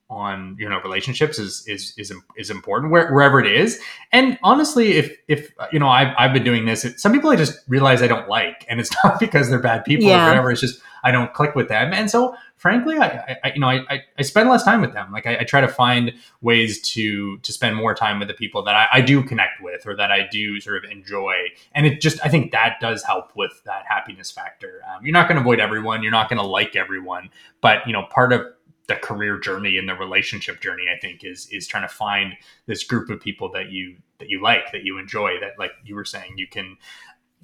on 0.09 0.57
you 0.59 0.69
know 0.69 0.81
relationships 0.83 1.39
is 1.39 1.65
is 1.67 1.93
is 1.99 2.13
is 2.37 2.49
important 2.49 2.93
where, 2.93 3.13
wherever 3.13 3.41
it 3.41 3.47
is 3.47 3.81
and 4.13 4.39
honestly 4.45 4.93
if 4.93 5.13
if 5.27 5.51
you 5.73 5.81
know 5.81 5.89
I've, 5.89 6.15
I've 6.17 6.33
been 6.33 6.45
doing 6.45 6.65
this 6.65 6.87
some 6.97 7.13
people 7.13 7.29
i 7.31 7.35
just 7.35 7.59
realize 7.67 8.03
i 8.03 8.07
don't 8.07 8.29
like 8.29 8.65
and 8.69 8.79
it's 8.79 8.95
not 9.05 9.19
because 9.19 9.51
they're 9.51 9.59
bad 9.59 9.85
people 9.85 10.07
yeah. 10.07 10.25
or 10.25 10.29
whatever 10.29 10.53
it's 10.53 10.61
just 10.61 10.81
i 11.03 11.11
don't 11.11 11.35
click 11.35 11.57
with 11.57 11.69
them 11.69 11.93
and 11.93 12.09
so 12.09 12.37
frankly, 12.57 12.99
I, 12.99 13.37
I 13.45 13.53
you 13.55 13.61
know, 13.61 13.69
I, 13.69 14.03
I 14.19 14.23
spend 14.23 14.49
less 14.49 14.65
time 14.65 14.81
with 14.81 14.93
them. 14.93 15.13
Like 15.13 15.27
I, 15.27 15.39
I, 15.41 15.45
try 15.45 15.61
to 15.61 15.69
find 15.69 16.13
ways 16.41 16.81
to 16.93 17.39
to 17.39 17.53
spend 17.53 17.77
more 17.77 17.95
time 17.95 18.19
with 18.19 18.29
the 18.29 18.35
people 18.35 18.63
that 18.65 18.75
I, 18.75 18.87
I, 18.95 19.01
do 19.01 19.23
connect 19.23 19.63
with 19.63 19.87
or 19.87 19.95
that 19.97 20.11
I 20.11 20.27
do 20.31 20.61
sort 20.61 20.83
of 20.83 20.91
enjoy. 20.91 21.35
And 21.73 21.87
it 21.87 22.01
just, 22.01 22.19
I 22.25 22.29
think 22.29 22.53
that 22.53 22.77
does 22.81 23.03
help 23.05 23.37
with 23.37 23.63
that 23.65 23.85
happiness 23.87 24.31
factor. 24.31 24.83
Um, 24.89 25.05
you're 25.05 25.13
not 25.13 25.29
going 25.29 25.37
to 25.37 25.43
avoid 25.43 25.61
everyone. 25.61 26.03
You're 26.03 26.13
not 26.13 26.29
going 26.29 26.41
to 26.41 26.47
like 26.47 26.77
everyone, 26.77 27.31
but 27.61 27.87
you 27.87 27.93
know, 27.93 28.05
part 28.11 28.33
of 28.33 28.43
the 28.89 28.97
career 28.97 29.39
journey 29.39 29.79
and 29.79 29.89
the 29.89 29.95
relationship 29.95 30.61
journey, 30.61 30.85
I 30.95 30.99
think, 30.99 31.25
is 31.25 31.49
is 31.51 31.67
trying 31.67 31.87
to 31.87 31.93
find 31.93 32.35
this 32.67 32.85
group 32.85 33.11
of 33.11 33.21
people 33.21 33.51
that 33.53 33.71
you 33.71 33.97
that 34.19 34.31
you 34.31 34.43
like, 34.43 34.73
that 34.73 34.85
you 34.85 34.99
enjoy, 34.99 35.41
that 35.41 35.53
like 35.59 35.73
you 35.85 35.95
were 35.95 36.05
saying, 36.05 36.35
you 36.37 36.47
can 36.47 36.77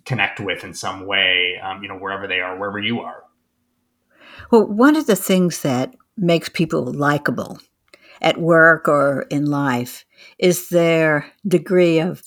connect 0.04 0.40
with 0.40 0.64
in 0.64 0.74
some 0.74 1.06
way, 1.06 1.60
um, 1.62 1.82
you 1.82 1.88
know, 1.88 1.96
wherever 1.96 2.26
they 2.26 2.40
are, 2.40 2.56
wherever 2.58 2.78
you 2.78 3.00
are. 3.00 3.24
Well, 4.52 4.66
one 4.66 4.96
of 4.96 5.06
the 5.06 5.16
things 5.16 5.62
that 5.62 5.96
makes 6.18 6.50
people 6.50 6.84
likable 6.84 7.58
at 8.20 8.38
work 8.38 8.86
or 8.86 9.22
in 9.30 9.46
life 9.46 10.04
is 10.38 10.68
their 10.68 11.32
degree 11.48 12.00
of 12.00 12.22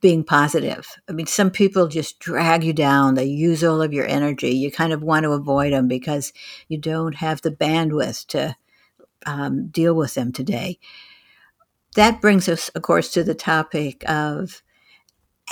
being 0.00 0.24
positive. 0.24 0.88
I 1.06 1.12
mean, 1.12 1.26
some 1.26 1.50
people 1.50 1.88
just 1.88 2.18
drag 2.18 2.64
you 2.64 2.72
down. 2.72 3.14
They 3.14 3.26
use 3.26 3.62
all 3.62 3.82
of 3.82 3.92
your 3.92 4.06
energy. 4.06 4.52
You 4.52 4.72
kind 4.72 4.94
of 4.94 5.02
want 5.02 5.24
to 5.24 5.32
avoid 5.32 5.74
them 5.74 5.86
because 5.86 6.32
you 6.68 6.78
don't 6.78 7.16
have 7.16 7.42
the 7.42 7.50
bandwidth 7.50 8.26
to 8.28 8.56
um, 9.26 9.68
deal 9.68 9.94
with 9.94 10.14
them 10.14 10.32
today. 10.32 10.78
That 11.94 12.22
brings 12.22 12.48
us, 12.48 12.70
of 12.70 12.80
course, 12.80 13.10
to 13.12 13.22
the 13.22 13.34
topic 13.34 14.02
of 14.08 14.62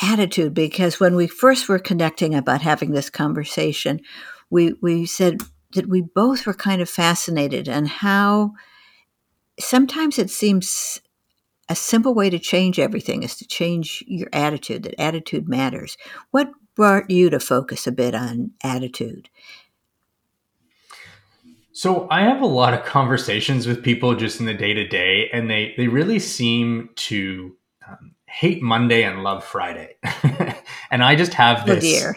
attitude 0.02 0.54
because 0.54 0.98
when 0.98 1.16
we 1.16 1.26
first 1.26 1.68
were 1.68 1.78
connecting 1.78 2.34
about 2.34 2.62
having 2.62 2.92
this 2.92 3.10
conversation, 3.10 4.00
we 4.48 4.74
we 4.80 5.06
said 5.06 5.42
that 5.72 5.88
we 5.88 6.02
both 6.02 6.46
were 6.46 6.54
kind 6.54 6.82
of 6.82 6.88
fascinated 6.88 7.68
and 7.68 7.88
how 7.88 8.52
sometimes 9.58 10.18
it 10.18 10.30
seems 10.30 11.00
a 11.68 11.74
simple 11.74 12.14
way 12.14 12.28
to 12.30 12.38
change 12.38 12.78
everything 12.78 13.22
is 13.22 13.36
to 13.36 13.46
change 13.46 14.04
your 14.06 14.28
attitude 14.32 14.82
that 14.82 15.00
attitude 15.00 15.48
matters. 15.48 15.96
What 16.30 16.50
brought 16.74 17.10
you 17.10 17.30
to 17.30 17.40
focus 17.40 17.86
a 17.86 17.92
bit 17.92 18.14
on 18.14 18.52
attitude? 18.62 19.30
So 21.72 22.06
I 22.10 22.22
have 22.22 22.42
a 22.42 22.46
lot 22.46 22.74
of 22.74 22.84
conversations 22.84 23.66
with 23.66 23.82
people 23.82 24.14
just 24.14 24.40
in 24.40 24.46
the 24.46 24.54
day 24.54 24.74
to 24.74 24.86
day, 24.86 25.30
and 25.32 25.48
they 25.48 25.74
they 25.76 25.88
really 25.88 26.18
seem 26.18 26.90
to 26.96 27.56
um, 27.88 28.14
hate 28.26 28.62
Monday 28.62 29.02
and 29.04 29.22
love 29.22 29.44
Friday. 29.44 29.96
and 30.90 31.02
I 31.02 31.14
just 31.14 31.34
have 31.34 31.62
oh, 31.62 31.74
this, 31.74 32.04
oh 32.04 32.12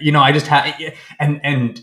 you 0.00 0.12
know, 0.12 0.20
I 0.20 0.32
just 0.32 0.46
have, 0.46 0.74
and 1.20 1.40
and 1.44 1.80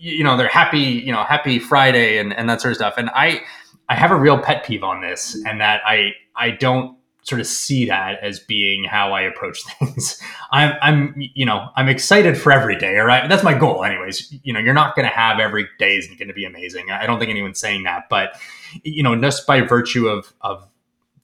you 0.00 0.24
know, 0.24 0.36
they're 0.36 0.48
happy, 0.48 0.78
you 0.78 1.12
know, 1.12 1.22
happy 1.24 1.58
Friday 1.58 2.18
and 2.18 2.32
and 2.32 2.48
that 2.48 2.60
sort 2.60 2.72
of 2.72 2.76
stuff. 2.76 2.94
And 2.96 3.10
I 3.10 3.42
I 3.88 3.94
have 3.94 4.10
a 4.10 4.16
real 4.16 4.38
pet 4.38 4.64
peeve 4.64 4.82
on 4.82 5.00
this, 5.00 5.40
and 5.46 5.60
that 5.60 5.82
I 5.84 6.12
I 6.34 6.50
don't 6.50 6.96
sort 7.22 7.40
of 7.40 7.46
see 7.46 7.86
that 7.86 8.18
as 8.22 8.40
being 8.40 8.84
how 8.84 9.12
I 9.12 9.22
approach 9.22 9.62
things. 9.78 10.20
I'm, 10.50 10.74
I'm, 10.80 11.14
you 11.16 11.44
know, 11.44 11.68
I'm 11.76 11.88
excited 11.88 12.36
for 12.38 12.50
every 12.50 12.76
day. 12.78 12.98
All 12.98 13.04
right, 13.04 13.28
that's 13.28 13.44
my 13.44 13.56
goal, 13.56 13.84
anyways. 13.84 14.34
You 14.42 14.52
know, 14.52 14.58
you're 14.58 14.74
not 14.74 14.96
going 14.96 15.06
to 15.06 15.14
have 15.14 15.38
every 15.38 15.68
day 15.78 15.96
is 15.96 16.06
going 16.06 16.28
to 16.28 16.34
be 16.34 16.44
amazing. 16.44 16.90
I 16.90 17.06
don't 17.06 17.18
think 17.18 17.30
anyone's 17.30 17.60
saying 17.60 17.84
that, 17.84 18.08
but 18.08 18.38
you 18.84 19.02
know, 19.02 19.20
just 19.20 19.46
by 19.46 19.60
virtue 19.60 20.08
of 20.08 20.32
of 20.40 20.66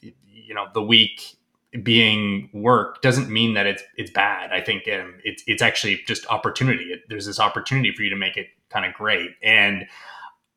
you 0.01 0.55
know 0.55 0.67
the 0.75 0.83
week 0.83 1.37
being 1.83 2.51
work 2.53 3.03
doesn't 3.03 3.29
mean 3.29 3.55
that 3.55 3.67
it's 3.67 3.83
it's 3.97 4.11
bad. 4.11 4.53
I 4.53 4.61
think 4.61 4.89
um, 4.89 5.15
it's 5.25 5.43
it's 5.47 5.63
actually 5.63 6.03
just 6.07 6.27
opportunity. 6.27 6.85
It, 6.85 7.03
there's 7.09 7.27
this 7.27 7.41
opportunity 7.41 7.93
for 7.93 8.03
you 8.03 8.11
to 8.11 8.17
make 8.17 8.37
it 8.37 8.49
kind 8.71 8.85
of 8.85 8.95
great 8.95 9.31
and 9.43 9.87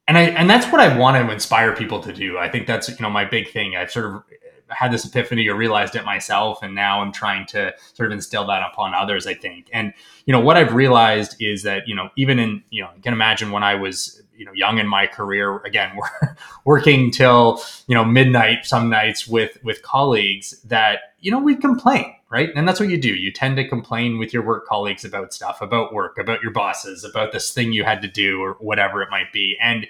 and 0.08 0.17
I 0.17 0.21
and 0.21 0.49
that's 0.49 0.65
what 0.71 0.82
I 0.82 0.97
want 0.97 1.17
to 1.17 1.32
inspire 1.32 1.75
people 1.75 2.01
to 2.01 2.12
do. 2.12 2.38
I 2.38 2.49
think 2.49 2.67
that's 2.67 2.89
you 2.89 2.95
know 2.99 3.10
my 3.10 3.25
big 3.25 3.51
thing. 3.51 3.75
I've 3.75 3.91
sort 3.91 4.05
of 4.05 4.23
had 4.69 4.91
this 4.91 5.05
epiphany 5.05 5.47
or 5.47 5.55
realized 5.55 5.95
it 5.95 6.05
myself 6.05 6.60
and 6.62 6.75
now 6.75 7.01
i'm 7.01 7.12
trying 7.12 7.45
to 7.45 7.73
sort 7.93 8.08
of 8.08 8.13
instill 8.13 8.45
that 8.45 8.62
upon 8.71 8.93
others 8.93 9.25
i 9.25 9.34
think 9.34 9.67
and 9.73 9.93
you 10.25 10.32
know 10.32 10.39
what 10.39 10.58
i've 10.58 10.73
realized 10.73 11.36
is 11.39 11.63
that 11.63 11.88
you 11.88 11.95
know 11.95 12.10
even 12.15 12.39
in 12.39 12.63
you 12.69 12.84
know 12.84 12.89
you 12.95 13.01
can 13.01 13.13
imagine 13.13 13.51
when 13.51 13.63
i 13.63 13.73
was 13.73 14.21
you 14.39 14.45
know 14.45 14.54
young 14.54 14.80
in 14.80 14.88
my 14.88 15.06
career 15.06 15.58
again 15.60 15.91
we're 15.97 16.36
working 16.65 17.12
till 17.12 17.62
you 17.88 17.93
know 17.93 18.06
midnight 18.06 18.65
some 18.65 18.89
nights 18.89 19.28
with 19.28 19.58
with 19.63 19.84
colleagues 19.84 20.60
that 20.62 21.13
you 21.19 21.30
know 21.30 21.39
we 21.39 21.56
complain 21.56 22.15
right 22.30 22.49
and 22.56 22.67
that's 22.67 22.80
what 22.80 22.89
you 22.89 22.97
do 22.97 23.13
you 23.13 23.32
tend 23.32 23.58
to 23.58 23.67
complain 23.67 24.17
with 24.17 24.34
your 24.34 24.43
work 24.43 24.65
colleagues 24.65 25.06
about 25.06 25.34
stuff 25.34 25.62
about 25.62 25.93
work 25.93 26.17
about 26.17 26.41
your 26.41 26.52
bosses 26.52 27.04
about 27.04 27.32
this 27.32 27.54
thing 27.54 27.73
you 27.73 27.84
had 27.84 28.02
to 28.02 28.08
do 28.08 28.41
or 28.41 28.54
whatever 28.60 29.02
it 29.02 29.10
might 29.12 29.32
be 29.34 29.58
and 29.62 29.86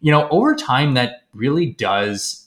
you 0.00 0.10
know 0.10 0.28
over 0.28 0.54
time 0.54 0.94
that 0.94 1.22
really 1.32 1.66
does 1.66 2.44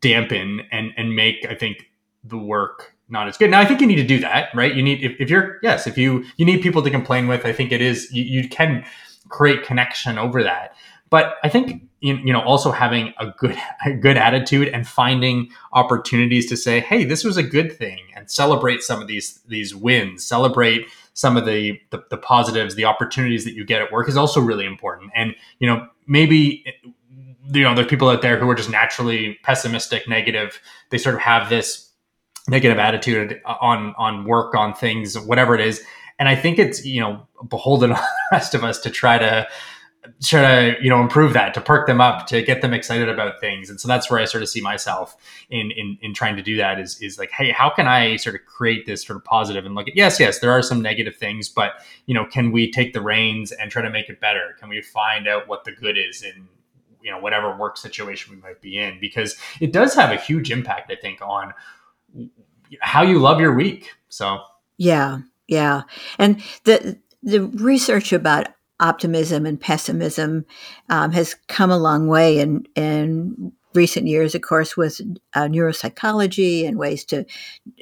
dampen 0.00 0.60
and 0.70 0.92
and 0.96 1.14
make 1.14 1.46
I 1.48 1.54
think 1.54 1.90
the 2.24 2.38
work 2.38 2.94
not 3.08 3.28
as 3.28 3.36
good. 3.36 3.50
Now 3.50 3.60
I 3.60 3.66
think 3.66 3.80
you 3.80 3.86
need 3.86 3.96
to 3.96 4.06
do 4.06 4.18
that, 4.20 4.48
right? 4.54 4.74
You 4.74 4.82
need 4.82 5.02
if, 5.02 5.20
if 5.20 5.30
you're 5.30 5.58
yes, 5.62 5.86
if 5.86 5.98
you 5.98 6.24
you 6.36 6.46
need 6.46 6.62
people 6.62 6.82
to 6.82 6.90
complain 6.90 7.28
with, 7.28 7.44
I 7.44 7.52
think 7.52 7.72
it 7.72 7.80
is 7.80 8.10
you, 8.12 8.24
you 8.24 8.48
can 8.48 8.84
create 9.32 9.64
connection 9.64 10.18
over 10.18 10.42
that. 10.42 10.76
But 11.10 11.34
I 11.42 11.48
think 11.48 11.82
you 12.00 12.32
know 12.32 12.40
also 12.42 12.70
having 12.70 13.12
a 13.18 13.32
good 13.38 13.56
a 13.86 13.92
good 13.92 14.16
attitude 14.16 14.68
and 14.68 14.86
finding 14.86 15.50
opportunities 15.72 16.48
to 16.50 16.56
say, 16.56 16.80
hey, 16.80 17.04
this 17.04 17.24
was 17.24 17.36
a 17.36 17.42
good 17.42 17.76
thing, 17.76 17.98
and 18.14 18.30
celebrate 18.30 18.82
some 18.82 19.02
of 19.02 19.08
these 19.08 19.40
these 19.48 19.74
wins, 19.74 20.24
celebrate 20.24 20.86
some 21.14 21.36
of 21.36 21.44
the, 21.44 21.78
the, 21.90 22.02
the 22.08 22.16
positives, 22.16 22.74
the 22.74 22.86
opportunities 22.86 23.44
that 23.44 23.52
you 23.52 23.66
get 23.66 23.82
at 23.82 23.92
work 23.92 24.08
is 24.08 24.16
also 24.16 24.40
really 24.40 24.64
important. 24.64 25.10
And 25.14 25.34
you 25.58 25.66
know 25.66 25.88
maybe 26.06 26.64
eh, 26.66 26.88
you 27.50 27.62
know, 27.62 27.74
there's 27.74 27.88
people 27.88 28.08
out 28.08 28.22
there 28.22 28.38
who 28.38 28.48
are 28.48 28.54
just 28.54 28.70
naturally 28.70 29.38
pessimistic, 29.42 30.08
negative. 30.08 30.60
They 30.90 30.98
sort 30.98 31.14
of 31.14 31.20
have 31.22 31.48
this 31.48 31.90
negative 32.48 32.78
attitude 32.78 33.40
uh, 33.44 33.56
on 33.60 33.94
on 33.98 34.24
work, 34.24 34.54
on 34.54 34.74
things, 34.74 35.18
whatever 35.18 35.54
it 35.54 35.60
is. 35.60 35.84
And 36.22 36.28
I 36.28 36.36
think 36.36 36.60
it's 36.60 36.84
you 36.86 37.00
know 37.00 37.26
beholden 37.48 37.90
on 37.90 37.96
the 37.96 38.36
rest 38.36 38.54
of 38.54 38.62
us 38.62 38.78
to 38.82 38.90
try 38.90 39.18
to 39.18 39.48
try 40.22 40.70
to 40.70 40.80
you 40.80 40.88
know 40.88 41.00
improve 41.00 41.32
that, 41.32 41.52
to 41.54 41.60
perk 41.60 41.88
them 41.88 42.00
up, 42.00 42.28
to 42.28 42.42
get 42.42 42.62
them 42.62 42.72
excited 42.72 43.08
about 43.08 43.40
things. 43.40 43.68
And 43.68 43.80
so 43.80 43.88
that's 43.88 44.08
where 44.08 44.20
I 44.20 44.26
sort 44.26 44.44
of 44.44 44.48
see 44.48 44.60
myself 44.60 45.16
in 45.50 45.72
in 45.72 45.98
in 46.00 46.14
trying 46.14 46.36
to 46.36 46.42
do 46.42 46.56
that. 46.58 46.78
Is 46.78 47.02
is 47.02 47.18
like, 47.18 47.32
hey, 47.32 47.50
how 47.50 47.70
can 47.70 47.88
I 47.88 48.14
sort 48.18 48.36
of 48.36 48.46
create 48.46 48.86
this 48.86 49.04
sort 49.04 49.16
of 49.16 49.24
positive 49.24 49.66
and 49.66 49.74
look 49.74 49.88
at 49.88 49.96
yes, 49.96 50.20
yes, 50.20 50.38
there 50.38 50.52
are 50.52 50.62
some 50.62 50.80
negative 50.80 51.16
things, 51.16 51.48
but 51.48 51.72
you 52.06 52.14
know, 52.14 52.24
can 52.24 52.52
we 52.52 52.70
take 52.70 52.92
the 52.92 53.00
reins 53.00 53.50
and 53.50 53.68
try 53.68 53.82
to 53.82 53.90
make 53.90 54.08
it 54.08 54.20
better? 54.20 54.54
Can 54.60 54.68
we 54.68 54.80
find 54.80 55.26
out 55.26 55.48
what 55.48 55.64
the 55.64 55.72
good 55.72 55.98
is 55.98 56.22
in 56.22 56.46
you 57.02 57.10
know 57.10 57.18
whatever 57.18 57.56
work 57.56 57.76
situation 57.76 58.32
we 58.32 58.40
might 58.40 58.60
be 58.60 58.78
in 58.78 59.00
because 59.00 59.36
it 59.58 59.72
does 59.72 59.92
have 59.92 60.12
a 60.12 60.16
huge 60.16 60.52
impact 60.52 60.88
i 60.88 60.94
think 60.94 61.20
on 61.20 61.52
how 62.80 63.02
you 63.02 63.18
love 63.18 63.40
your 63.40 63.52
week 63.52 63.90
so 64.08 64.38
yeah 64.78 65.18
yeah. 65.48 65.82
And 66.18 66.42
the 66.64 66.98
the 67.22 67.42
research 67.42 68.12
about 68.12 68.48
optimism 68.80 69.46
and 69.46 69.60
pessimism 69.60 70.44
um, 70.88 71.12
has 71.12 71.36
come 71.46 71.70
a 71.70 71.78
long 71.78 72.08
way 72.08 72.40
in 72.40 72.66
in 72.74 73.52
recent 73.74 74.06
years 74.06 74.34
of 74.34 74.42
course 74.42 74.76
with 74.76 75.00
uh, 75.34 75.42
neuropsychology 75.44 76.66
and 76.68 76.76
ways 76.76 77.06
to 77.06 77.24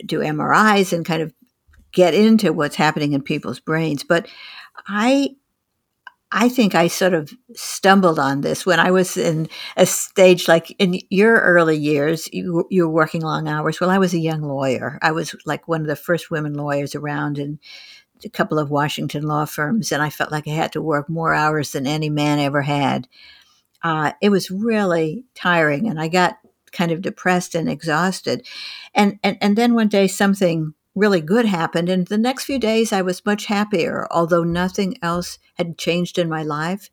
do 0.06 0.20
mris 0.20 0.92
and 0.92 1.04
kind 1.04 1.20
of 1.20 1.32
get 1.92 2.14
into 2.14 2.52
what's 2.52 2.76
happening 2.76 3.12
in 3.12 3.22
people's 3.22 3.60
brains. 3.60 4.04
But 4.04 4.28
i 4.86 5.30
I 6.32 6.48
think 6.48 6.74
I 6.74 6.86
sort 6.86 7.12
of 7.12 7.32
stumbled 7.56 8.18
on 8.18 8.40
this 8.40 8.64
when 8.64 8.78
I 8.78 8.92
was 8.92 9.16
in 9.16 9.48
a 9.76 9.84
stage 9.84 10.46
like 10.46 10.70
in 10.78 11.00
your 11.10 11.40
early 11.40 11.76
years, 11.76 12.28
you, 12.32 12.66
you 12.70 12.86
were 12.86 12.94
working 12.94 13.22
long 13.22 13.48
hours. 13.48 13.80
Well, 13.80 13.90
I 13.90 13.98
was 13.98 14.14
a 14.14 14.18
young 14.18 14.42
lawyer. 14.42 14.98
I 15.02 15.10
was 15.10 15.34
like 15.44 15.66
one 15.66 15.80
of 15.80 15.88
the 15.88 15.96
first 15.96 16.30
women 16.30 16.54
lawyers 16.54 16.94
around 16.94 17.38
in 17.38 17.58
a 18.24 18.28
couple 18.28 18.58
of 18.58 18.70
Washington 18.70 19.24
law 19.24 19.44
firms, 19.44 19.90
and 19.90 20.02
I 20.02 20.10
felt 20.10 20.30
like 20.30 20.46
I 20.46 20.52
had 20.52 20.72
to 20.72 20.82
work 20.82 21.08
more 21.08 21.34
hours 21.34 21.72
than 21.72 21.86
any 21.86 22.10
man 22.10 22.38
ever 22.38 22.62
had. 22.62 23.08
Uh, 23.82 24.12
it 24.20 24.28
was 24.28 24.50
really 24.50 25.24
tiring, 25.34 25.88
and 25.88 26.00
I 26.00 26.08
got 26.08 26.38
kind 26.70 26.92
of 26.92 27.02
depressed 27.02 27.54
and 27.56 27.68
exhausted. 27.68 28.46
And, 28.94 29.18
and, 29.24 29.38
and 29.40 29.56
then 29.56 29.74
one 29.74 29.88
day 29.88 30.06
something 30.06 30.74
really 30.94 31.20
good 31.20 31.46
happened. 31.46 31.88
And 31.88 32.06
the 32.06 32.18
next 32.18 32.44
few 32.44 32.58
days, 32.58 32.92
I 32.92 33.02
was 33.02 33.24
much 33.24 33.46
happier, 33.46 34.06
although 34.10 34.44
nothing 34.44 34.96
else 35.02 35.38
had 35.54 35.78
changed 35.78 36.18
in 36.18 36.28
my 36.28 36.42
life. 36.42 36.90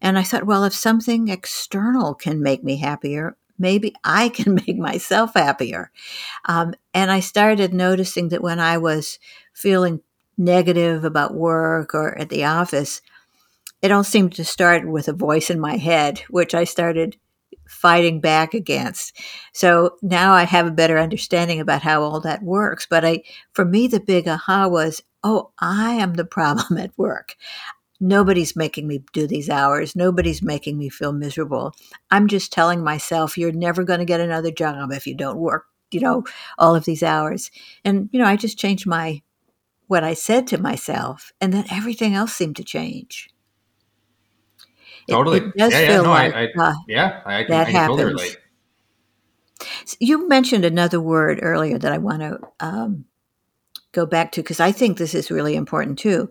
And 0.00 0.18
I 0.18 0.22
thought, 0.22 0.46
well, 0.46 0.64
if 0.64 0.74
something 0.74 1.28
external 1.28 2.14
can 2.14 2.42
make 2.42 2.64
me 2.64 2.76
happier, 2.76 3.36
maybe 3.58 3.94
I 4.04 4.28
can 4.30 4.54
make 4.54 4.76
myself 4.76 5.34
happier. 5.34 5.90
Um, 6.46 6.74
and 6.94 7.10
I 7.10 7.20
started 7.20 7.74
noticing 7.74 8.28
that 8.30 8.42
when 8.42 8.58
I 8.60 8.78
was 8.78 9.18
feeling 9.52 10.00
negative 10.36 11.04
about 11.04 11.34
work 11.34 11.94
or 11.94 12.16
at 12.18 12.30
the 12.30 12.44
office, 12.44 13.02
it 13.82 13.92
all 13.92 14.04
seemed 14.04 14.34
to 14.34 14.44
start 14.44 14.88
with 14.88 15.08
a 15.08 15.12
voice 15.12 15.50
in 15.50 15.60
my 15.60 15.76
head, 15.76 16.20
which 16.28 16.54
I 16.54 16.64
started 16.64 17.16
fighting 17.70 18.20
back 18.20 18.52
against. 18.52 19.16
So 19.52 19.96
now 20.02 20.32
I 20.32 20.44
have 20.44 20.66
a 20.66 20.72
better 20.72 20.98
understanding 20.98 21.60
about 21.60 21.82
how 21.82 22.02
all 22.02 22.20
that 22.20 22.42
works. 22.42 22.86
But 22.88 23.04
I, 23.04 23.22
for 23.52 23.64
me, 23.64 23.86
the 23.86 24.00
big 24.00 24.26
aha 24.26 24.66
was, 24.68 25.02
oh, 25.22 25.52
I 25.60 25.92
am 25.92 26.14
the 26.14 26.24
problem 26.24 26.78
at 26.78 26.96
work. 26.98 27.36
Nobody's 28.00 28.56
making 28.56 28.88
me 28.88 29.04
do 29.12 29.26
these 29.26 29.48
hours. 29.48 29.94
Nobody's 29.94 30.42
making 30.42 30.78
me 30.78 30.88
feel 30.88 31.12
miserable. 31.12 31.74
I'm 32.10 32.28
just 32.28 32.52
telling 32.52 32.82
myself, 32.82 33.38
you're 33.38 33.52
never 33.52 33.84
going 33.84 33.98
to 34.00 34.06
get 34.06 34.20
another 34.20 34.50
job 34.50 34.90
if 34.90 35.06
you 35.06 35.14
don't 35.14 35.38
work, 35.38 35.66
you 35.90 36.00
know, 36.00 36.24
all 36.58 36.74
of 36.74 36.86
these 36.86 37.02
hours. 37.02 37.50
And, 37.84 38.08
you 38.10 38.18
know, 38.18 38.26
I 38.26 38.36
just 38.36 38.58
changed 38.58 38.86
my, 38.86 39.22
what 39.86 40.02
I 40.02 40.14
said 40.14 40.46
to 40.48 40.58
myself, 40.58 41.32
and 41.40 41.52
then 41.52 41.66
everything 41.70 42.14
else 42.14 42.32
seemed 42.32 42.56
to 42.56 42.64
change. 42.64 43.28
Totally. 45.10 45.38
It, 45.38 45.44
it 45.44 45.56
does 45.56 45.72
yeah, 45.72 45.86
feel 45.86 45.96
yeah, 45.96 46.02
no, 46.02 46.10
like 46.10 46.34
I, 46.34 46.42
I, 46.44 46.68
uh, 46.70 46.74
yeah, 46.88 47.22
I, 47.24 47.44
that 47.44 47.66
I 47.66 47.70
happens. 47.70 47.98
Totally 47.98 48.12
relate. 48.12 48.38
You 49.98 50.28
mentioned 50.28 50.64
another 50.64 51.00
word 51.00 51.40
earlier 51.42 51.78
that 51.78 51.92
I 51.92 51.98
want 51.98 52.22
to 52.22 52.40
um, 52.60 53.04
go 53.92 54.06
back 54.06 54.32
to 54.32 54.42
because 54.42 54.60
I 54.60 54.72
think 54.72 54.96
this 54.96 55.14
is 55.14 55.30
really 55.30 55.54
important 55.54 55.98
too. 55.98 56.30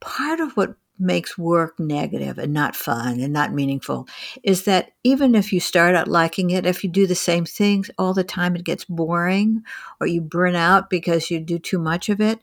Part 0.00 0.40
of 0.40 0.56
what 0.56 0.74
makes 0.98 1.38
work 1.38 1.80
negative 1.80 2.38
and 2.38 2.52
not 2.52 2.76
fun 2.76 3.20
and 3.20 3.32
not 3.32 3.54
meaningful 3.54 4.06
is 4.42 4.64
that 4.64 4.92
even 5.02 5.34
if 5.34 5.52
you 5.52 5.58
start 5.58 5.94
out 5.94 6.08
liking 6.08 6.50
it, 6.50 6.66
if 6.66 6.84
you 6.84 6.90
do 6.90 7.06
the 7.06 7.14
same 7.14 7.44
things 7.44 7.90
all 7.96 8.12
the 8.12 8.24
time, 8.24 8.54
it 8.54 8.64
gets 8.64 8.84
boring 8.84 9.62
or 9.98 10.06
you 10.06 10.20
burn 10.20 10.54
out 10.54 10.90
because 10.90 11.30
you 11.30 11.40
do 11.40 11.58
too 11.58 11.78
much 11.78 12.08
of 12.08 12.20
it. 12.20 12.40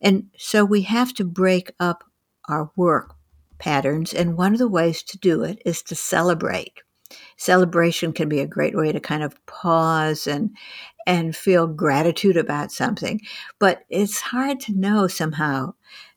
And 0.00 0.30
so 0.36 0.64
we 0.64 0.82
have 0.82 1.14
to 1.14 1.24
break 1.24 1.72
up 1.78 2.02
our 2.48 2.70
work 2.74 3.11
patterns. 3.62 4.12
And 4.12 4.36
one 4.36 4.52
of 4.52 4.58
the 4.58 4.66
ways 4.68 5.04
to 5.04 5.18
do 5.18 5.44
it 5.44 5.62
is 5.64 5.82
to 5.84 5.94
celebrate. 5.94 6.82
Celebration 7.36 8.12
can 8.12 8.28
be 8.28 8.40
a 8.40 8.46
great 8.46 8.76
way 8.76 8.90
to 8.90 8.98
kind 8.98 9.22
of 9.22 9.34
pause 9.46 10.26
and 10.26 10.50
and 11.06 11.36
feel 11.36 11.66
gratitude 11.66 12.36
about 12.36 12.72
something, 12.72 13.20
but 13.58 13.84
it's 13.88 14.20
hard 14.20 14.60
to 14.60 14.72
know 14.72 15.06
somehow 15.06 15.74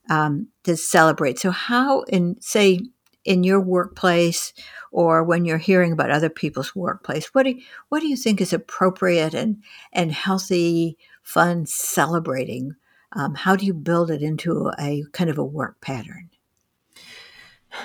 um, 0.09 0.47
to 0.63 0.75
celebrate. 0.77 1.37
So, 1.39 1.51
how 1.51 2.01
in 2.03 2.37
say 2.41 2.79
in 3.25 3.43
your 3.43 3.59
workplace 3.59 4.53
or 4.91 5.23
when 5.23 5.45
you're 5.45 5.57
hearing 5.57 5.91
about 5.91 6.11
other 6.11 6.29
people's 6.29 6.75
workplace, 6.75 7.27
what 7.33 7.43
do 7.43 7.51
you, 7.51 7.61
what 7.89 7.99
do 7.99 8.07
you 8.07 8.17
think 8.17 8.41
is 8.41 8.53
appropriate 8.53 9.35
and 9.35 9.61
and 9.93 10.11
healthy, 10.11 10.97
fun 11.21 11.67
celebrating? 11.67 12.75
Um, 13.13 13.35
how 13.35 13.55
do 13.55 13.65
you 13.65 13.73
build 13.73 14.09
it 14.09 14.23
into 14.23 14.71
a 14.79 15.03
kind 15.13 15.29
of 15.29 15.37
a 15.37 15.45
work 15.45 15.79
pattern? 15.81 16.29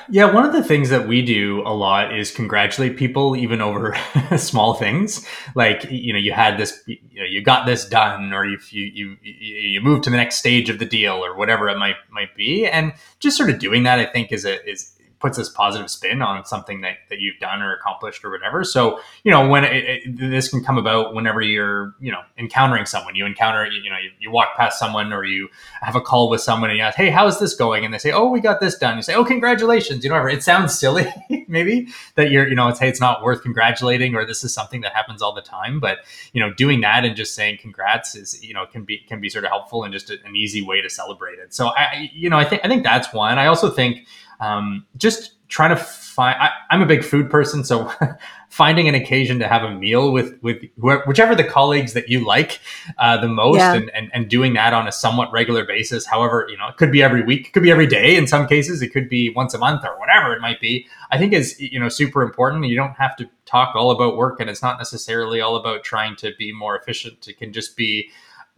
Yeah, 0.08 0.32
one 0.32 0.44
of 0.44 0.52
the 0.52 0.64
things 0.64 0.90
that 0.90 1.06
we 1.06 1.22
do 1.24 1.62
a 1.62 1.74
lot 1.74 2.16
is 2.16 2.30
congratulate 2.30 2.96
people 2.96 3.36
even 3.36 3.60
over 3.60 3.96
small 4.36 4.74
things. 4.74 5.26
Like, 5.54 5.84
you 5.90 6.12
know, 6.12 6.18
you 6.18 6.32
had 6.32 6.58
this, 6.58 6.82
you 6.86 6.98
know, 7.14 7.24
you 7.24 7.42
got 7.42 7.66
this 7.66 7.88
done, 7.88 8.32
or 8.32 8.44
if 8.44 8.72
you 8.72 8.84
you 8.84 9.16
you 9.22 9.80
moved 9.80 10.04
to 10.04 10.10
the 10.10 10.16
next 10.16 10.36
stage 10.36 10.68
of 10.68 10.78
the 10.78 10.84
deal, 10.84 11.24
or 11.24 11.36
whatever 11.36 11.68
it 11.68 11.78
might 11.78 11.96
might 12.10 12.34
be, 12.36 12.66
and 12.66 12.92
just 13.20 13.36
sort 13.36 13.50
of 13.50 13.58
doing 13.58 13.84
that, 13.84 13.98
I 13.98 14.06
think, 14.06 14.32
is 14.32 14.44
a 14.44 14.64
is 14.68 14.92
puts 15.20 15.36
this 15.36 15.50
positive 15.50 15.90
spin 15.90 16.22
on 16.22 16.44
something 16.46 16.80
that, 16.80 16.96
that 17.10 17.20
you've 17.20 17.38
done 17.38 17.60
or 17.60 17.74
accomplished 17.74 18.24
or 18.24 18.30
whatever. 18.30 18.64
So, 18.64 19.00
you 19.22 19.30
know, 19.30 19.46
when 19.46 19.64
it, 19.64 19.84
it, 20.06 20.16
this 20.18 20.48
can 20.48 20.64
come 20.64 20.78
about 20.78 21.14
whenever 21.14 21.42
you're, 21.42 21.94
you 22.00 22.10
know, 22.10 22.22
encountering 22.38 22.86
someone, 22.86 23.14
you 23.14 23.26
encounter, 23.26 23.66
you 23.66 23.90
know, 23.90 23.98
you, 23.98 24.10
you, 24.18 24.30
walk 24.30 24.56
past 24.56 24.78
someone 24.78 25.12
or 25.12 25.24
you 25.24 25.48
have 25.82 25.94
a 25.94 26.00
call 26.00 26.30
with 26.30 26.40
someone 26.40 26.70
and 26.70 26.78
you 26.78 26.82
ask, 26.82 26.96
Hey, 26.96 27.10
how's 27.10 27.38
this 27.38 27.54
going? 27.54 27.84
And 27.84 27.92
they 27.92 27.98
say, 27.98 28.12
Oh, 28.12 28.30
we 28.30 28.40
got 28.40 28.60
this 28.60 28.78
done. 28.78 28.96
You 28.96 29.02
say, 29.02 29.14
Oh, 29.14 29.24
congratulations. 29.24 30.02
You 30.04 30.10
know. 30.10 30.26
It 30.26 30.42
sounds 30.42 30.78
silly, 30.78 31.06
maybe 31.48 31.88
that 32.14 32.30
you're, 32.30 32.48
you 32.48 32.54
know, 32.54 32.68
it's, 32.68 32.78
Hey, 32.78 32.88
it's 32.88 33.00
not 33.00 33.22
worth 33.22 33.42
congratulating 33.42 34.14
or 34.14 34.24
this 34.24 34.42
is 34.42 34.54
something 34.54 34.80
that 34.80 34.94
happens 34.94 35.20
all 35.20 35.34
the 35.34 35.42
time. 35.42 35.80
But, 35.80 35.98
you 36.32 36.40
know, 36.40 36.50
doing 36.54 36.80
that 36.80 37.04
and 37.04 37.14
just 37.14 37.34
saying 37.34 37.58
congrats 37.60 38.14
is, 38.14 38.42
you 38.42 38.54
know, 38.54 38.64
can 38.64 38.84
be, 38.84 38.98
can 38.98 39.20
be 39.20 39.28
sort 39.28 39.44
of 39.44 39.50
helpful 39.50 39.84
and 39.84 39.92
just 39.92 40.08
a, 40.08 40.16
an 40.24 40.34
easy 40.34 40.62
way 40.62 40.80
to 40.80 40.88
celebrate 40.88 41.38
it. 41.38 41.52
So 41.52 41.68
I, 41.68 42.10
you 42.14 42.30
know, 42.30 42.38
I 42.38 42.44
think, 42.44 42.62
I 42.64 42.68
think 42.68 42.84
that's 42.84 43.12
one. 43.12 43.38
I 43.38 43.46
also 43.46 43.68
think, 43.68 44.06
um, 44.40 44.86
just 44.96 45.34
trying 45.48 45.70
to 45.70 45.76
find 45.76 46.36
I, 46.40 46.50
am 46.70 46.82
a 46.82 46.86
big 46.86 47.04
food 47.04 47.30
person 47.30 47.64
so 47.64 47.92
finding 48.48 48.88
an 48.88 48.94
occasion 48.94 49.38
to 49.40 49.48
have 49.48 49.62
a 49.62 49.74
meal 49.74 50.12
with 50.12 50.40
with 50.42 50.62
whoever, 50.78 51.02
whichever 51.06 51.34
the 51.34 51.44
colleagues 51.44 51.92
that 51.92 52.08
you 52.08 52.24
like 52.24 52.60
uh, 52.98 53.16
the 53.20 53.28
most 53.28 53.58
yeah. 53.58 53.74
and, 53.74 53.90
and 53.94 54.10
and 54.12 54.28
doing 54.28 54.54
that 54.54 54.72
on 54.72 54.86
a 54.88 54.92
somewhat 54.92 55.30
regular 55.32 55.64
basis 55.64 56.06
however 56.06 56.46
you 56.50 56.56
know 56.56 56.68
it 56.68 56.76
could 56.76 56.92
be 56.92 57.02
every 57.02 57.22
week 57.22 57.48
it 57.48 57.52
could 57.52 57.62
be 57.62 57.70
every 57.70 57.86
day 57.86 58.16
in 58.16 58.26
some 58.26 58.46
cases 58.46 58.80
it 58.80 58.88
could 58.88 59.08
be 59.08 59.30
once 59.30 59.54
a 59.54 59.58
month 59.58 59.84
or 59.84 59.98
whatever 59.98 60.32
it 60.32 60.40
might 60.40 60.60
be. 60.60 60.86
I 61.10 61.18
think 61.18 61.32
is 61.32 61.60
you 61.60 61.78
know 61.78 61.88
super 61.88 62.22
important. 62.22 62.64
You 62.66 62.76
don't 62.76 62.94
have 62.94 63.16
to 63.16 63.28
talk 63.44 63.74
all 63.74 63.90
about 63.90 64.16
work 64.16 64.40
and 64.40 64.48
it's 64.48 64.62
not 64.62 64.78
necessarily 64.78 65.40
all 65.40 65.56
about 65.56 65.84
trying 65.84 66.16
to 66.16 66.32
be 66.38 66.52
more 66.52 66.76
efficient. 66.76 67.26
It 67.28 67.38
can 67.38 67.52
just 67.52 67.76
be 67.76 68.10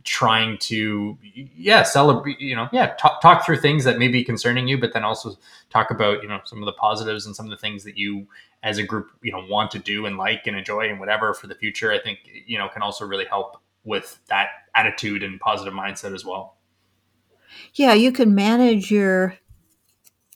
trying 0.04 0.58
to 0.58 1.16
yeah 1.56 1.82
celebrate 1.82 2.40
you 2.40 2.56
know 2.56 2.68
yeah 2.72 2.94
talk, 2.94 3.20
talk 3.20 3.44
through 3.44 3.56
things 3.56 3.84
that 3.84 3.98
may 3.98 4.08
be 4.08 4.24
concerning 4.24 4.66
you 4.66 4.78
but 4.78 4.92
then 4.92 5.04
also 5.04 5.36
talk 5.70 5.90
about 5.90 6.22
you 6.22 6.28
know 6.28 6.40
some 6.44 6.58
of 6.58 6.66
the 6.66 6.72
positives 6.72 7.26
and 7.26 7.36
some 7.36 7.46
of 7.46 7.50
the 7.50 7.56
things 7.56 7.84
that 7.84 7.96
you 7.96 8.26
as 8.62 8.78
a 8.78 8.82
group 8.82 9.10
you 9.22 9.30
know 9.30 9.44
want 9.48 9.70
to 9.70 9.78
do 9.78 10.06
and 10.06 10.16
like 10.16 10.46
and 10.46 10.56
enjoy 10.56 10.88
and 10.88 10.98
whatever 10.98 11.32
for 11.34 11.46
the 11.46 11.54
future 11.54 11.92
i 11.92 11.98
think 11.98 12.18
you 12.46 12.58
know 12.58 12.68
can 12.68 12.82
also 12.82 13.06
really 13.06 13.26
help 13.26 13.62
with 13.84 14.18
that 14.28 14.48
attitude 14.74 15.22
and 15.22 15.40
positive 15.40 15.74
mindset 15.74 16.14
as 16.14 16.24
well. 16.24 16.56
Yeah 17.74 17.92
you 17.92 18.12
can 18.12 18.34
manage 18.34 18.90
your 18.90 19.36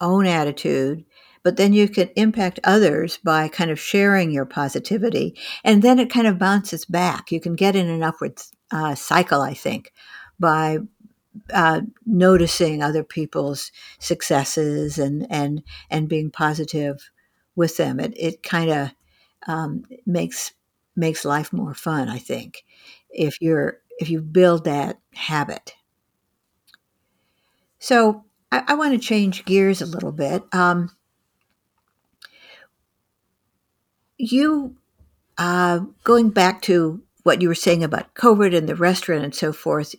own 0.01 0.27
attitude 0.27 1.05
but 1.43 1.57
then 1.57 1.73
you 1.73 1.89
can 1.89 2.11
impact 2.17 2.59
others 2.65 3.19
by 3.19 3.49
kind 3.49 3.71
of 3.71 3.79
sharing 3.79 4.31
your 4.31 4.45
positivity 4.45 5.39
and 5.65 5.81
then 5.81 5.99
it 5.99 6.11
kind 6.11 6.27
of 6.27 6.39
bounces 6.39 6.85
back. 6.85 7.31
You 7.31 7.41
can 7.41 7.55
get 7.55 7.77
in 7.77 7.89
an 7.89 8.03
upward 8.03 8.43
uh, 8.73 8.95
cycle, 8.95 9.43
I 9.43 9.55
think, 9.55 9.93
by 10.39 10.79
uh, 11.53 11.83
noticing 12.07 12.83
other 12.83 13.05
people's 13.05 13.73
successes 13.99 14.99
and 14.99 15.27
and 15.31 15.63
and 15.91 16.09
being 16.09 16.31
positive 16.31 17.11
with 17.57 17.77
them. 17.77 18.01
It 18.01 18.15
it 18.17 18.43
kind 18.43 18.71
of 18.71 18.91
um, 19.47 19.85
makes 20.07 20.53
makes 20.97 21.25
life 21.25 21.53
more 21.53 21.75
fun. 21.75 22.09
I 22.09 22.19
think 22.19 22.65
if 23.11 23.41
you're 23.41 23.81
if 23.99 24.11
you 24.11 24.21
build 24.23 24.65
that 24.65 24.99
habit. 25.15 25.75
So 27.79 28.25
I, 28.53 28.65
I 28.69 28.75
want 28.75 28.93
to 28.93 28.99
change 28.99 29.45
gears 29.45 29.81
a 29.83 29.87
little 29.87 30.13
bit. 30.13 30.43
Um, 30.53 30.91
you 34.19 34.77
uh, 35.39 35.81
going 36.05 36.31
back 36.31 36.63
to 36.63 37.03
what 37.27 37.43
you 37.43 37.49
were 37.49 37.57
saying 37.57 37.83
about 37.83 38.15
COVID 38.15 38.57
and 38.57 38.69
the 38.69 38.77
restaurant 38.77 39.25
and 39.25 39.35
so 39.35 39.53
forth, 39.53 39.97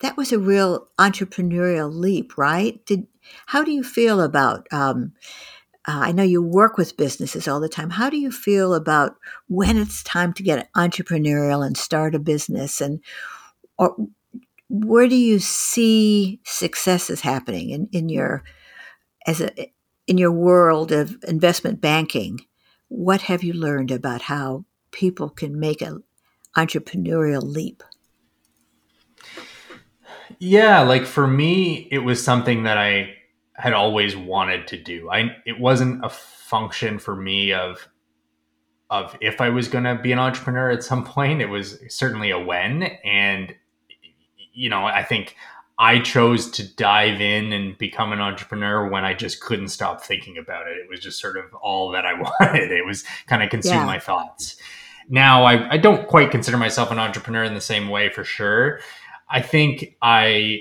that 0.00 0.16
was 0.16 0.32
a 0.32 0.38
real 0.38 0.88
entrepreneurial 0.98 1.94
leap, 1.94 2.38
right? 2.38 2.84
Did 2.86 3.06
how 3.44 3.62
do 3.62 3.70
you 3.70 3.84
feel 3.84 4.18
about? 4.22 4.66
Um, 4.72 5.12
uh, 5.86 6.00
I 6.08 6.12
know 6.12 6.22
you 6.22 6.42
work 6.42 6.78
with 6.78 6.96
businesses 6.96 7.46
all 7.46 7.60
the 7.60 7.68
time. 7.68 7.90
How 7.90 8.08
do 8.08 8.16
you 8.16 8.32
feel 8.32 8.72
about 8.72 9.16
when 9.48 9.76
it's 9.76 10.02
time 10.04 10.32
to 10.32 10.42
get 10.42 10.72
entrepreneurial 10.72 11.66
and 11.66 11.76
start 11.76 12.14
a 12.14 12.18
business, 12.18 12.80
and 12.80 13.00
or 13.76 13.94
where 14.70 15.08
do 15.08 15.16
you 15.16 15.38
see 15.38 16.40
successes 16.44 17.20
happening 17.20 17.68
in, 17.70 17.88
in 17.92 18.08
your 18.08 18.42
as 19.26 19.42
a 19.42 19.70
in 20.06 20.16
your 20.16 20.32
world 20.32 20.92
of 20.92 21.22
investment 21.28 21.82
banking? 21.82 22.40
What 22.88 23.20
have 23.22 23.44
you 23.44 23.52
learned 23.52 23.90
about 23.90 24.22
how 24.22 24.64
people 24.92 25.28
can 25.28 25.60
make 25.60 25.82
a 25.82 26.00
entrepreneurial 26.56 27.42
leap? 27.42 27.82
Yeah, 30.38 30.80
like 30.80 31.06
for 31.06 31.26
me, 31.26 31.88
it 31.90 32.00
was 32.00 32.22
something 32.22 32.64
that 32.64 32.78
I 32.78 33.14
had 33.54 33.72
always 33.72 34.16
wanted 34.16 34.66
to 34.68 34.76
do. 34.76 35.10
I 35.10 35.36
it 35.46 35.60
wasn't 35.60 36.04
a 36.04 36.08
function 36.08 36.98
for 36.98 37.14
me 37.14 37.52
of 37.52 37.88
of 38.90 39.16
if 39.20 39.40
I 39.40 39.50
was 39.50 39.68
going 39.68 39.84
to 39.84 39.94
be 39.94 40.12
an 40.12 40.18
entrepreneur 40.18 40.70
at 40.70 40.82
some 40.82 41.04
point. 41.16 41.40
It 41.40 41.46
was 41.46 41.78
certainly 41.88 42.30
a 42.30 42.38
when, 42.38 42.82
and 43.04 43.54
you 44.52 44.68
know, 44.68 44.84
I 44.84 45.02
think 45.02 45.36
I 45.78 46.00
chose 46.00 46.50
to 46.52 46.74
dive 46.74 47.20
in 47.20 47.52
and 47.52 47.78
become 47.78 48.12
an 48.12 48.20
entrepreneur 48.20 48.88
when 48.88 49.04
I 49.04 49.14
just 49.14 49.40
couldn't 49.40 49.68
stop 49.68 50.02
thinking 50.02 50.36
about 50.38 50.66
it. 50.66 50.76
It 50.76 50.88
was 50.90 51.00
just 51.00 51.20
sort 51.20 51.36
of 51.36 51.54
all 51.54 51.90
that 51.92 52.04
I 52.04 52.14
wanted. 52.40 52.70
It 52.70 52.84
was 52.84 53.04
kind 53.26 53.42
of 53.42 53.50
consume 53.50 53.74
yeah. 53.74 53.86
my 53.86 53.98
thoughts 53.98 54.56
now 55.12 55.44
I, 55.44 55.74
I 55.74 55.76
don't 55.76 56.08
quite 56.08 56.30
consider 56.30 56.56
myself 56.56 56.90
an 56.90 56.98
entrepreneur 56.98 57.44
in 57.44 57.52
the 57.52 57.60
same 57.60 57.88
way 57.90 58.08
for 58.08 58.24
sure. 58.24 58.80
I 59.28 59.42
think 59.42 59.96
I 60.00 60.60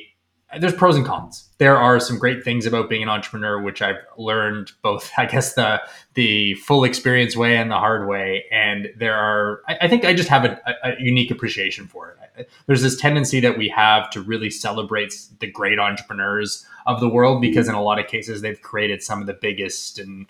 there's 0.60 0.74
pros 0.74 0.98
and 0.98 1.06
cons. 1.06 1.50
There 1.58 1.78
are 1.78 2.00
some 2.02 2.20
great 2.20 2.44
things 2.44 2.66
about 2.66 2.90
being 2.90 3.02
an 3.02 3.08
entrepreneur, 3.08 3.62
which 3.62 3.82
I've 3.82 4.04
learned 4.18 4.74
both, 4.82 5.10
I 5.18 5.26
guess, 5.26 5.54
the 5.54 5.82
the 6.16 6.56
full 6.56 6.84
experience 6.84 7.38
way 7.38 7.56
and 7.56 7.72
the 7.72 7.78
hard 7.78 8.10
way. 8.10 8.44
And 8.52 8.90
there 8.98 9.16
are, 9.16 9.62
I, 9.70 9.78
I 9.84 9.88
think, 9.88 10.04
I 10.04 10.14
just 10.14 10.28
have 10.28 10.44
a, 10.44 10.60
a, 10.84 10.96
unique 11.00 11.32
appreciation 11.32 11.88
for 11.88 12.18
it. 12.36 12.50
There's 12.66 12.82
this 12.82 13.00
tendency 13.00 13.40
that 13.40 13.58
we 13.58 13.70
have 13.70 14.10
to 14.10 14.22
really 14.22 14.50
celebrate 14.50 15.14
the 15.40 15.48
great 15.50 15.80
entrepreneurs 15.80 16.66
of 16.86 17.00
the 17.00 17.08
world 17.08 17.42
because, 17.42 17.70
in 17.70 17.76
a 17.76 17.82
lot 17.82 18.00
of 18.00 18.08
cases, 18.08 18.42
they've 18.42 18.62
created 18.62 19.02
some 19.02 19.22
of 19.22 19.28
the 19.28 19.34
biggest 19.34 20.00
and 20.00 20.28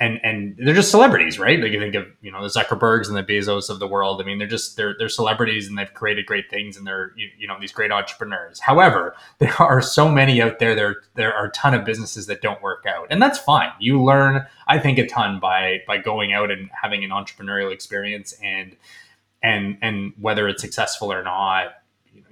and 0.00 0.20
and 0.22 0.56
they're 0.58 0.74
just 0.74 0.92
celebrities, 0.92 1.38
right? 1.38 1.60
Like 1.60 1.72
you 1.72 1.80
think 1.80 1.96
of 1.96 2.06
you 2.20 2.30
know 2.30 2.40
the 2.40 2.48
Zuckerbergs 2.48 3.08
and 3.08 3.16
the 3.16 3.22
Bezos 3.24 3.68
of 3.68 3.80
the 3.80 3.86
world. 3.86 4.20
I 4.20 4.24
mean, 4.24 4.38
they're 4.38 4.46
just 4.46 4.76
they're 4.76 4.94
they're 4.96 5.08
celebrities 5.08 5.66
and 5.66 5.76
they've 5.76 5.92
created 5.92 6.24
great 6.26 6.48
things 6.50 6.76
and 6.76 6.86
they're 6.86 7.12
you, 7.16 7.28
you 7.36 7.48
know 7.48 7.56
these 7.60 7.72
great 7.72 7.90
entrepreneurs. 7.90 8.60
However, 8.60 9.16
there 9.38 9.54
are 9.60 9.82
so 9.82 10.08
many 10.08 10.40
out 10.40 10.60
there. 10.60 10.74
There 10.76 10.96
there 11.14 11.34
are 11.34 11.46
a 11.46 11.50
ton 11.50 11.74
of 11.74 11.84
businesses 11.84 12.26
that 12.26 12.42
don't 12.42 12.62
work 12.62 12.84
out, 12.86 13.08
and 13.10 13.20
that's 13.20 13.38
fine. 13.38 13.70
You 13.80 14.02
learn, 14.02 14.46
I 14.68 14.78
think, 14.78 14.98
a 14.98 15.06
ton 15.06 15.40
by 15.40 15.82
by 15.86 15.98
going 15.98 16.32
out 16.32 16.52
and 16.52 16.70
having 16.80 17.02
an 17.02 17.10
entrepreneurial 17.10 17.72
experience 17.72 18.34
and 18.40 18.76
and 19.42 19.78
and 19.82 20.12
whether 20.20 20.46
it's 20.48 20.62
successful 20.62 21.12
or 21.12 21.24
not, 21.24 21.82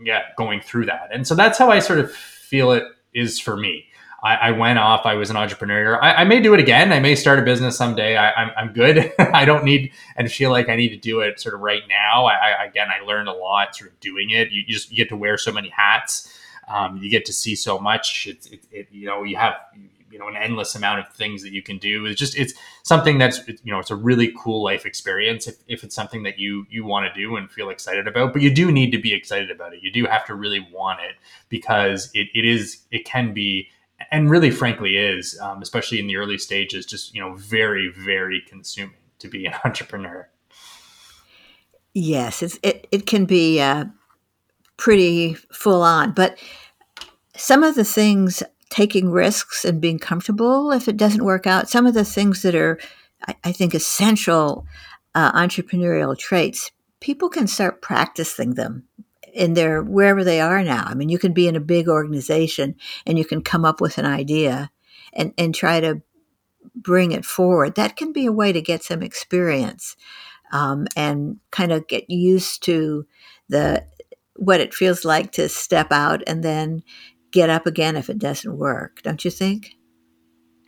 yeah, 0.00 0.22
going 0.36 0.60
through 0.60 0.86
that. 0.86 1.08
And 1.12 1.26
so 1.26 1.34
that's 1.34 1.58
how 1.58 1.70
I 1.70 1.80
sort 1.80 1.98
of 1.98 2.12
feel 2.12 2.70
it 2.70 2.84
is 3.12 3.40
for 3.40 3.56
me. 3.56 3.86
I, 4.22 4.34
I, 4.36 4.50
went 4.52 4.78
off. 4.78 5.04
I 5.04 5.14
was 5.14 5.30
an 5.30 5.36
entrepreneur. 5.36 6.02
I, 6.02 6.14
I, 6.14 6.24
may 6.24 6.40
do 6.40 6.54
it 6.54 6.60
again. 6.60 6.92
I 6.92 7.00
may 7.00 7.14
start 7.14 7.38
a 7.38 7.42
business 7.42 7.76
someday. 7.76 8.16
I, 8.16 8.28
am 8.28 8.34
I'm, 8.36 8.50
I'm 8.56 8.72
good. 8.72 9.12
I 9.18 9.44
don't 9.44 9.64
need 9.64 9.92
and 10.16 10.30
feel 10.30 10.50
like 10.50 10.68
I 10.68 10.76
need 10.76 10.88
to 10.90 10.96
do 10.96 11.20
it 11.20 11.38
sort 11.38 11.54
of 11.54 11.60
right 11.60 11.82
now. 11.88 12.26
I, 12.26 12.64
again, 12.64 12.88
I 12.90 13.04
learned 13.04 13.28
a 13.28 13.32
lot 13.32 13.76
sort 13.76 13.90
of 13.90 14.00
doing 14.00 14.30
it. 14.30 14.50
You, 14.50 14.64
you 14.66 14.74
just 14.74 14.90
you 14.90 14.96
get 14.96 15.08
to 15.10 15.16
wear 15.16 15.36
so 15.38 15.52
many 15.52 15.68
hats. 15.68 16.32
Um, 16.68 16.96
you 16.96 17.10
get 17.10 17.24
to 17.26 17.32
see 17.32 17.54
so 17.54 17.78
much. 17.78 18.26
It's 18.26 18.46
it, 18.46 18.64
it, 18.72 18.88
you 18.90 19.06
know 19.06 19.22
you 19.22 19.36
have 19.36 19.54
you 20.10 20.18
know 20.18 20.28
an 20.28 20.36
endless 20.36 20.74
amount 20.74 21.00
of 21.00 21.12
things 21.12 21.42
that 21.42 21.52
you 21.52 21.62
can 21.62 21.78
do. 21.78 22.06
It's 22.06 22.18
just 22.18 22.36
it's 22.38 22.54
something 22.82 23.18
that's 23.18 23.46
you 23.46 23.72
know 23.72 23.78
it's 23.78 23.90
a 23.90 23.96
really 23.96 24.32
cool 24.36 24.62
life 24.62 24.86
experience 24.86 25.46
if, 25.46 25.56
if 25.68 25.84
it's 25.84 25.94
something 25.94 26.22
that 26.22 26.38
you 26.38 26.66
you 26.70 26.84
want 26.84 27.12
to 27.12 27.20
do 27.20 27.36
and 27.36 27.50
feel 27.50 27.68
excited 27.68 28.08
about. 28.08 28.32
But 28.32 28.42
you 28.42 28.52
do 28.52 28.72
need 28.72 28.90
to 28.92 28.98
be 28.98 29.12
excited 29.12 29.50
about 29.50 29.74
it. 29.74 29.82
You 29.82 29.92
do 29.92 30.06
have 30.06 30.24
to 30.26 30.34
really 30.34 30.66
want 30.72 31.00
it 31.00 31.16
because 31.48 32.10
it, 32.14 32.28
it 32.34 32.44
is 32.44 32.78
it 32.90 33.04
can 33.04 33.34
be 33.34 33.68
and 34.10 34.30
really 34.30 34.50
frankly 34.50 34.96
is 34.96 35.38
um, 35.40 35.62
especially 35.62 35.98
in 35.98 36.06
the 36.06 36.16
early 36.16 36.38
stages 36.38 36.86
just 36.86 37.14
you 37.14 37.20
know 37.20 37.34
very 37.34 37.92
very 37.96 38.42
consuming 38.48 38.94
to 39.18 39.28
be 39.28 39.46
an 39.46 39.54
entrepreneur 39.64 40.28
Yes, 41.98 42.42
it's, 42.42 42.58
it, 42.62 42.86
it 42.92 43.06
can 43.06 43.24
be 43.24 43.58
uh, 43.58 43.86
pretty 44.76 45.32
full 45.32 45.80
on. 45.80 46.12
But 46.12 46.38
some 47.34 47.62
of 47.62 47.74
the 47.74 47.84
things, 47.84 48.42
taking 48.68 49.10
risks 49.10 49.64
and 49.64 49.80
being 49.80 49.98
comfortable 49.98 50.72
if 50.72 50.88
it 50.88 50.98
doesn't 50.98 51.24
work 51.24 51.46
out, 51.46 51.70
some 51.70 51.86
of 51.86 51.94
the 51.94 52.04
things 52.04 52.42
that 52.42 52.54
are, 52.54 52.78
I, 53.26 53.34
I 53.44 53.52
think, 53.52 53.74
essential 53.74 54.66
uh, 55.14 55.32
entrepreneurial 55.32 56.18
traits, 56.18 56.70
people 57.00 57.30
can 57.30 57.46
start 57.46 57.80
practicing 57.80 58.56
them 58.56 58.82
in 59.36 59.54
their 59.54 59.82
wherever 59.82 60.24
they 60.24 60.40
are 60.40 60.62
now. 60.62 60.84
I 60.86 60.94
mean, 60.94 61.10
you 61.10 61.18
can 61.18 61.32
be 61.32 61.46
in 61.46 61.56
a 61.56 61.60
big 61.60 61.88
organization 61.88 62.74
and 63.04 63.18
you 63.18 63.24
can 63.24 63.42
come 63.42 63.64
up 63.64 63.80
with 63.80 63.98
an 63.98 64.06
idea 64.06 64.70
and, 65.12 65.34
and 65.36 65.54
try 65.54 65.78
to 65.80 66.02
bring 66.74 67.12
it 67.12 67.24
forward. 67.24 67.74
That 67.74 67.96
can 67.96 68.12
be 68.12 68.26
a 68.26 68.32
way 68.32 68.52
to 68.52 68.62
get 68.62 68.82
some 68.82 69.02
experience 69.02 69.94
um, 70.52 70.86
and 70.96 71.38
kind 71.50 71.70
of 71.70 71.86
get 71.86 72.08
used 72.08 72.62
to 72.64 73.06
the 73.48 73.84
what 74.36 74.60
it 74.60 74.74
feels 74.74 75.04
like 75.04 75.32
to 75.32 75.48
step 75.48 75.92
out 75.92 76.22
and 76.26 76.42
then 76.42 76.82
get 77.30 77.50
up 77.50 77.66
again 77.66 77.96
if 77.96 78.08
it 78.08 78.18
doesn't 78.18 78.56
work. 78.56 79.02
Don't 79.02 79.24
you 79.24 79.30
think? 79.30 79.76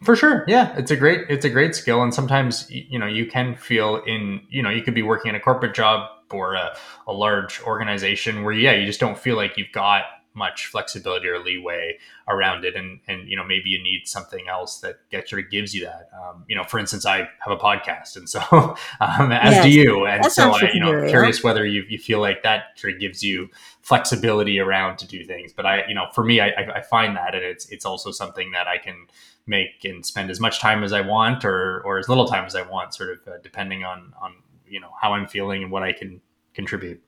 For 0.04 0.14
sure. 0.14 0.44
Yeah. 0.46 0.76
It's 0.76 0.90
a 0.90 0.96
great 0.96 1.26
it's 1.28 1.44
a 1.44 1.50
great 1.50 1.74
skill 1.74 2.02
and 2.02 2.14
sometimes 2.14 2.66
you 2.70 2.98
know 2.98 3.06
you 3.06 3.26
can 3.26 3.56
feel 3.56 3.96
in 4.06 4.40
you 4.48 4.62
know 4.62 4.70
you 4.70 4.82
could 4.82 4.94
be 4.94 5.02
working 5.02 5.30
in 5.30 5.34
a 5.34 5.40
corporate 5.40 5.74
job 5.74 6.08
or 6.32 6.54
a, 6.54 6.76
a 7.06 7.12
large 7.12 7.60
organization 7.62 8.42
where 8.42 8.52
yeah 8.54 8.72
you 8.72 8.86
just 8.86 9.00
don't 9.00 9.18
feel 9.18 9.36
like 9.36 9.56
you've 9.56 9.72
got 9.72 10.04
much 10.38 10.66
flexibility 10.66 11.28
or 11.28 11.38
leeway 11.40 11.98
around 12.28 12.64
it. 12.64 12.76
And 12.76 13.00
and 13.08 13.28
you 13.28 13.36
know 13.36 13.44
maybe 13.44 13.68
you 13.68 13.82
need 13.82 14.06
something 14.06 14.48
else 14.48 14.78
that 14.80 14.96
gets 15.10 15.28
sort 15.30 15.44
of 15.44 15.50
gives 15.50 15.74
you 15.74 15.84
that. 15.84 16.08
Um, 16.14 16.44
you 16.48 16.56
know 16.56 16.64
for 16.64 16.78
instance 16.78 17.04
i 17.04 17.18
have 17.18 17.50
a 17.50 17.56
podcast 17.56 18.16
and 18.16 18.28
so 18.28 18.40
um, 19.00 19.32
as 19.32 19.54
yes, 19.54 19.64
do 19.64 19.70
you 19.70 20.06
and 20.06 20.24
so 20.26 20.50
i 20.50 20.70
you 20.72 20.80
know 20.80 21.08
curious 21.08 21.42
whether 21.42 21.66
you, 21.66 21.84
you 21.88 21.98
feel 21.98 22.20
like 22.20 22.42
that 22.44 22.66
sort 22.76 22.94
of 22.94 23.00
gives 23.00 23.22
you 23.22 23.48
flexibility 23.82 24.60
around 24.60 24.98
to 24.98 25.06
do 25.06 25.24
things. 25.24 25.52
But 25.52 25.66
i 25.66 25.86
you 25.88 25.94
know 25.94 26.06
for 26.14 26.24
me 26.24 26.40
i 26.40 26.48
i 26.76 26.80
find 26.80 27.16
that 27.16 27.34
and 27.34 27.44
it's 27.44 27.68
it's 27.70 27.84
also 27.84 28.10
something 28.12 28.52
that 28.52 28.68
i 28.68 28.78
can 28.78 29.06
make 29.46 29.84
and 29.84 30.04
spend 30.04 30.30
as 30.30 30.40
much 30.40 30.60
time 30.60 30.84
as 30.84 30.92
i 30.92 31.00
want 31.00 31.44
or 31.44 31.80
or 31.84 31.98
as 31.98 32.08
little 32.08 32.26
time 32.26 32.44
as 32.44 32.54
i 32.54 32.62
want 32.62 32.94
sort 32.94 33.10
of 33.10 33.18
uh, 33.26 33.38
depending 33.42 33.82
on 33.82 34.12
on 34.20 34.34
you 34.70 34.80
know 34.80 34.90
how 35.00 35.12
i'm 35.12 35.26
feeling 35.26 35.62
and 35.62 35.72
what 35.72 35.82
i 35.82 35.92
can 35.92 36.20
contribute 36.54 37.02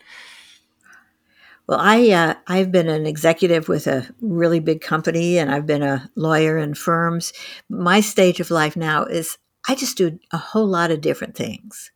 well, 1.70 1.78
I 1.80 2.10
uh, 2.10 2.34
I've 2.48 2.72
been 2.72 2.88
an 2.88 3.06
executive 3.06 3.68
with 3.68 3.86
a 3.86 4.12
really 4.20 4.58
big 4.58 4.80
company, 4.80 5.38
and 5.38 5.52
I've 5.52 5.66
been 5.66 5.84
a 5.84 6.10
lawyer 6.16 6.58
in 6.58 6.74
firms. 6.74 7.32
My 7.68 8.00
stage 8.00 8.40
of 8.40 8.50
life 8.50 8.74
now 8.74 9.04
is 9.04 9.38
I 9.68 9.76
just 9.76 9.96
do 9.96 10.18
a 10.32 10.36
whole 10.36 10.66
lot 10.66 10.90
of 10.90 11.00
different 11.00 11.36
things. 11.36 11.92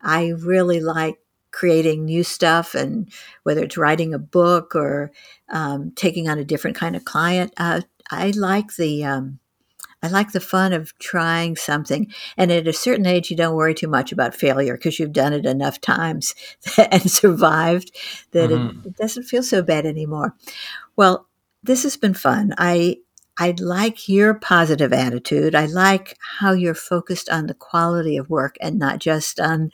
I 0.00 0.28
really 0.28 0.78
like 0.78 1.18
creating 1.50 2.04
new 2.04 2.22
stuff, 2.22 2.76
and 2.76 3.10
whether 3.42 3.64
it's 3.64 3.76
writing 3.76 4.14
a 4.14 4.18
book 4.20 4.76
or 4.76 5.10
um, 5.48 5.90
taking 5.96 6.28
on 6.28 6.38
a 6.38 6.44
different 6.44 6.76
kind 6.76 6.94
of 6.94 7.04
client, 7.04 7.52
uh, 7.56 7.80
I 8.08 8.30
like 8.30 8.76
the 8.76 9.04
um, 9.04 9.40
I 10.02 10.08
like 10.08 10.32
the 10.32 10.40
fun 10.40 10.72
of 10.72 10.96
trying 10.98 11.56
something. 11.56 12.12
And 12.36 12.52
at 12.52 12.68
a 12.68 12.72
certain 12.72 13.06
age, 13.06 13.30
you 13.30 13.36
don't 13.36 13.56
worry 13.56 13.74
too 13.74 13.88
much 13.88 14.12
about 14.12 14.34
failure 14.34 14.76
because 14.76 14.98
you've 14.98 15.12
done 15.12 15.32
it 15.32 15.46
enough 15.46 15.80
times 15.80 16.34
and 16.78 17.10
survived 17.10 17.96
that 18.32 18.50
mm-hmm. 18.50 18.80
it, 18.80 18.86
it 18.86 18.96
doesn't 18.96 19.24
feel 19.24 19.42
so 19.42 19.62
bad 19.62 19.86
anymore. 19.86 20.34
Well, 20.96 21.26
this 21.62 21.82
has 21.82 21.96
been 21.96 22.14
fun. 22.14 22.54
I 22.58 22.98
I 23.38 23.54
like 23.58 24.08
your 24.08 24.32
positive 24.34 24.94
attitude. 24.94 25.54
I 25.54 25.66
like 25.66 26.16
how 26.38 26.52
you're 26.52 26.74
focused 26.74 27.28
on 27.28 27.46
the 27.46 27.54
quality 27.54 28.16
of 28.16 28.30
work 28.30 28.56
and 28.62 28.78
not 28.78 28.98
just 28.98 29.38
on 29.40 29.72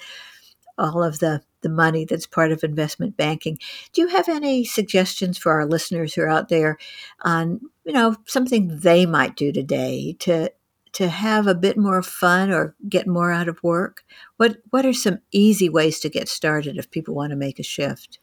all 0.77 1.05
of 1.05 1.21
the 1.21 1.43
the 1.63 1.69
money 1.69 2.05
that's 2.05 2.27
part 2.27 2.53
of 2.53 2.63
investment 2.63 3.17
banking. 3.17 3.59
Do 3.93 4.03
you 4.03 4.09
have 4.09 4.29
any 4.29 4.65
suggestions 4.65 5.39
for 5.39 5.53
our 5.53 5.67
listeners 5.67 6.15
who 6.15 6.23
are 6.23 6.29
out 6.29 6.49
there 6.49 6.79
on, 7.23 7.61
you 7.85 7.93
know, 7.93 8.17
something 8.27 8.69
they 8.69 9.07
might 9.07 9.37
do 9.37 9.53
today 9.53 10.17
to 10.21 10.51
to 10.93 11.09
have 11.09 11.47
a 11.47 11.55
bit 11.55 11.79
more 11.79 12.03
fun 12.03 12.51
or 12.51 12.75
get 12.89 13.07
more 13.07 13.33
out 13.33 13.49
of 13.49 13.63
work? 13.63 14.05
What 14.37 14.59
what 14.71 14.85
are 14.85 14.93
some 14.93 15.21
easy 15.33 15.69
ways 15.69 16.01
to 16.01 16.09
get 16.09 16.29
started 16.29 16.77
if 16.77 16.91
people 16.91 17.15
want 17.15 17.31
to 17.31 17.37
make 17.37 17.59
a 17.59 17.65
shift? 17.65 18.19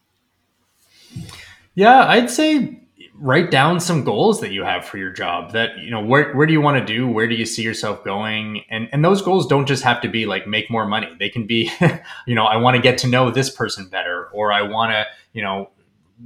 Yeah, 1.75 2.05
I'd 2.05 2.29
say 2.29 2.78
write 3.13 3.51
down 3.51 3.79
some 3.79 4.03
goals 4.03 4.41
that 4.41 4.51
you 4.51 4.63
have 4.63 4.85
for 4.85 4.97
your 4.97 5.11
job 5.11 5.51
that 5.51 5.77
you 5.79 5.91
know 5.91 6.03
where, 6.03 6.33
where 6.33 6.47
do 6.47 6.53
you 6.53 6.61
want 6.61 6.77
to 6.79 6.93
do? 6.93 7.07
Where 7.07 7.27
do 7.27 7.35
you 7.35 7.45
see 7.45 7.63
yourself 7.63 8.03
going? 8.03 8.63
And 8.69 8.89
and 8.91 9.03
those 9.03 9.21
goals 9.21 9.47
don't 9.47 9.65
just 9.65 9.83
have 9.83 10.01
to 10.01 10.07
be 10.07 10.25
like 10.25 10.47
make 10.47 10.69
more 10.71 10.85
money. 10.85 11.09
They 11.19 11.29
can 11.29 11.45
be 11.45 11.71
you 12.25 12.35
know 12.35 12.45
i 12.45 12.55
want 12.55 12.75
to 12.75 12.81
get 12.81 12.97
to 12.99 13.07
know 13.07 13.31
this 13.31 13.49
person 13.49 13.87
better 13.89 14.27
or 14.31 14.51
i 14.51 14.61
want 14.61 14.91
to 14.91 15.05
you 15.33 15.41
know 15.41 15.69